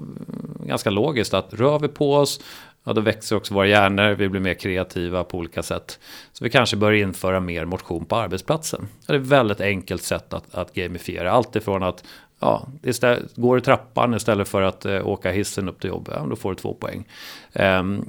[0.65, 2.39] ganska logiskt att rör vi på oss,
[2.83, 5.99] ja då växer också våra hjärnor, vi blir mer kreativa på olika sätt.
[6.33, 8.87] Så vi kanske bör införa mer motion på arbetsplatsen.
[9.07, 11.31] Det är ett väldigt enkelt sätt att, att gamifiera.
[11.31, 12.03] Allt ifrån att
[12.39, 16.25] Ja, istället, går du trappan istället för att eh, åka hissen upp till jobbet, ja,
[16.29, 17.07] då får du två poäng.
[17.53, 18.05] Ehm,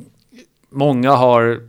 [0.71, 1.61] många har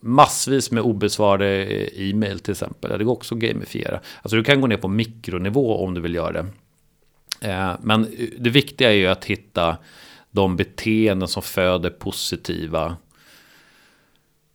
[0.00, 2.98] massvis med obesvarade eh, e-mail till exempel.
[2.98, 4.00] Det går också att gamifiera.
[4.22, 6.46] Alltså du kan gå ner på mikronivå om du vill göra det.
[7.40, 9.76] Eh, men eh, det viktiga är ju att hitta
[10.30, 12.96] de beteenden som föder positiva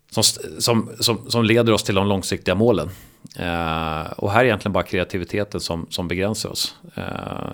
[0.09, 0.23] som,
[0.59, 2.89] som, som, som leder oss till de långsiktiga målen.
[3.35, 6.75] Eh, och här är egentligen bara kreativiteten som, som begränsar oss.
[6.95, 7.51] Eh,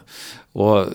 [0.54, 0.86] och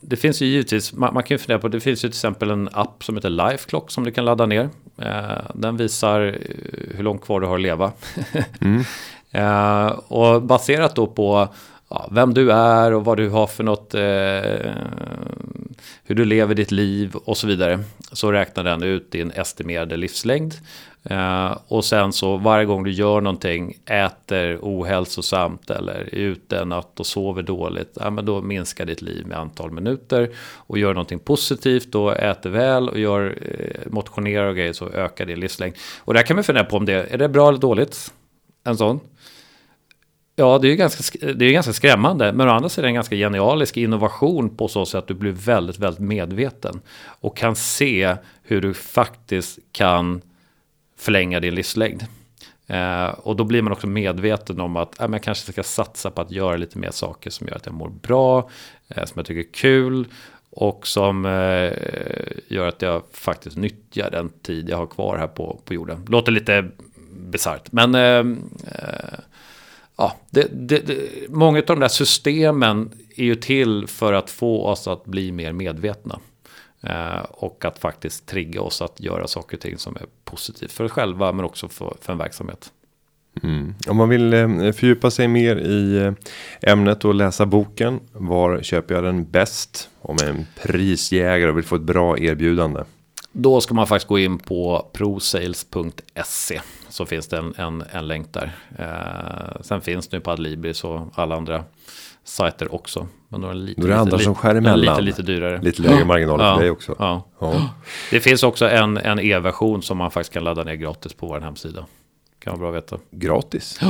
[0.00, 2.50] det finns ju givetvis, man, man kan ju fundera på, det finns ju till exempel
[2.50, 4.68] en app som heter Lifeclock som du kan ladda ner.
[4.98, 7.92] Eh, den visar eh, hur långt kvar du har att leva.
[9.30, 11.48] eh, och baserat då på
[11.88, 14.72] ja, vem du är och vad du har för något, eh,
[16.04, 17.80] hur du lever ditt liv och så vidare.
[18.12, 20.54] Så räknar den ut din estimerade livslängd.
[21.04, 26.68] Eh, och sen så varje gång du gör någonting, äter ohälsosamt eller är ute en
[26.68, 30.30] natt och sover dåligt, ja, men då minskar ditt liv med antal minuter.
[30.56, 35.26] Och gör någonting positivt och äter väl och gör, eh, motionerar och grejer så ökar
[35.26, 35.74] din livslängd.
[35.98, 38.12] Och där kan man fundera på om det är det bra eller dåligt.
[38.64, 39.00] En sån.
[40.36, 42.32] Ja, det är ju ganska, det är ganska skrämmande.
[42.32, 45.78] Men å andra sidan en ganska genialisk innovation på så sätt att du blir väldigt,
[45.78, 46.80] väldigt medveten.
[47.20, 50.20] Och kan se hur du faktiskt kan
[50.96, 52.04] förlänga din livslängd.
[52.66, 56.10] Eh, och då blir man också medveten om att eh, men jag kanske ska satsa
[56.10, 58.50] på att göra lite mer saker som gör att jag mår bra,
[58.88, 60.06] eh, som jag tycker är kul
[60.50, 61.72] och som eh,
[62.48, 66.06] gör att jag faktiskt nyttjar den tid jag har kvar här på, på jorden.
[66.08, 66.70] Låter lite
[67.10, 68.38] bisarrt, men eh,
[68.78, 69.18] eh,
[69.96, 74.66] ja, det, det, det, många av de där systemen är ju till för att få
[74.66, 76.18] oss att bli mer medvetna.
[76.86, 80.84] Eh, och att faktiskt trigga oss att göra saker och ting som är positivt för
[80.84, 82.72] oss själva men också för, för en verksamhet.
[83.88, 86.12] Om man vill eh, fördjupa sig mer i eh,
[86.72, 88.00] ämnet och läsa boken.
[88.12, 89.90] Var köper jag den bäst?
[90.00, 92.80] Om en prisjägare och vill få ett bra erbjudande.
[93.32, 98.32] Då ska man faktiskt gå in på prosales.se så finns det en, en, en länk
[98.32, 98.56] där.
[98.78, 101.64] Eh, sen finns det ju på Adlibris och alla andra
[102.24, 103.08] sajter också.
[103.34, 104.80] Men då är lite, Då är det andra lite, som skär lite, emellan.
[104.80, 105.60] lite, lite dyrare.
[105.62, 106.96] Lite lägre marginaler Ja, för dig också.
[106.98, 107.22] Ja.
[107.38, 107.70] Ja.
[108.10, 111.40] Det finns också en, en e-version som man faktiskt kan ladda ner gratis på vår
[111.40, 111.86] hemsida.
[112.38, 112.98] Kan vara bra att veta.
[113.10, 113.80] Gratis.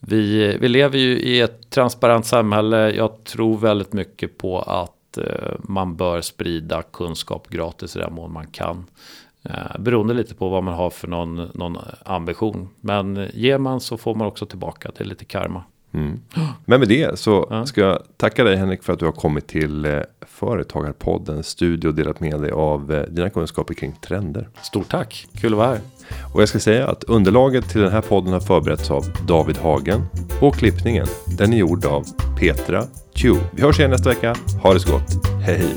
[0.00, 2.90] Vi, vi lever ju i ett transparent samhälle.
[2.90, 5.24] Jag tror väldigt mycket på att eh,
[5.58, 8.86] man bör sprida kunskap gratis i den mån man kan.
[9.42, 12.68] Eh, beroende lite på vad man har för någon, någon ambition.
[12.80, 14.90] Men ger man så får man också tillbaka.
[14.96, 15.64] Det är lite karma.
[16.64, 19.84] Men med det så ska jag tacka dig Henrik för att du har kommit till
[19.84, 24.48] eh, Företagarpodden studio och delat med dig av eh, dina kunskaper kring trender.
[24.62, 25.80] Stort tack, kul att vara här.
[26.34, 30.06] Och jag ska säga att underlaget till den här podden har förberetts av David Hagen
[30.40, 31.06] och klippningen
[31.38, 32.04] den är gjord av
[32.38, 32.84] Petra
[33.14, 33.36] Chu.
[33.52, 34.34] Vi hörs igen nästa vecka.
[34.62, 35.26] Ha det så gott.
[35.42, 35.76] Hej hej!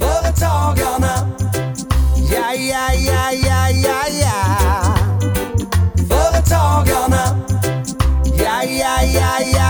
[0.00, 1.32] Företagarna.
[2.32, 3.51] Ja, ja, ja, ja,
[8.82, 8.92] Företagarna.
[8.92, 9.61] Ja, ja, ja, ja, ja, ja.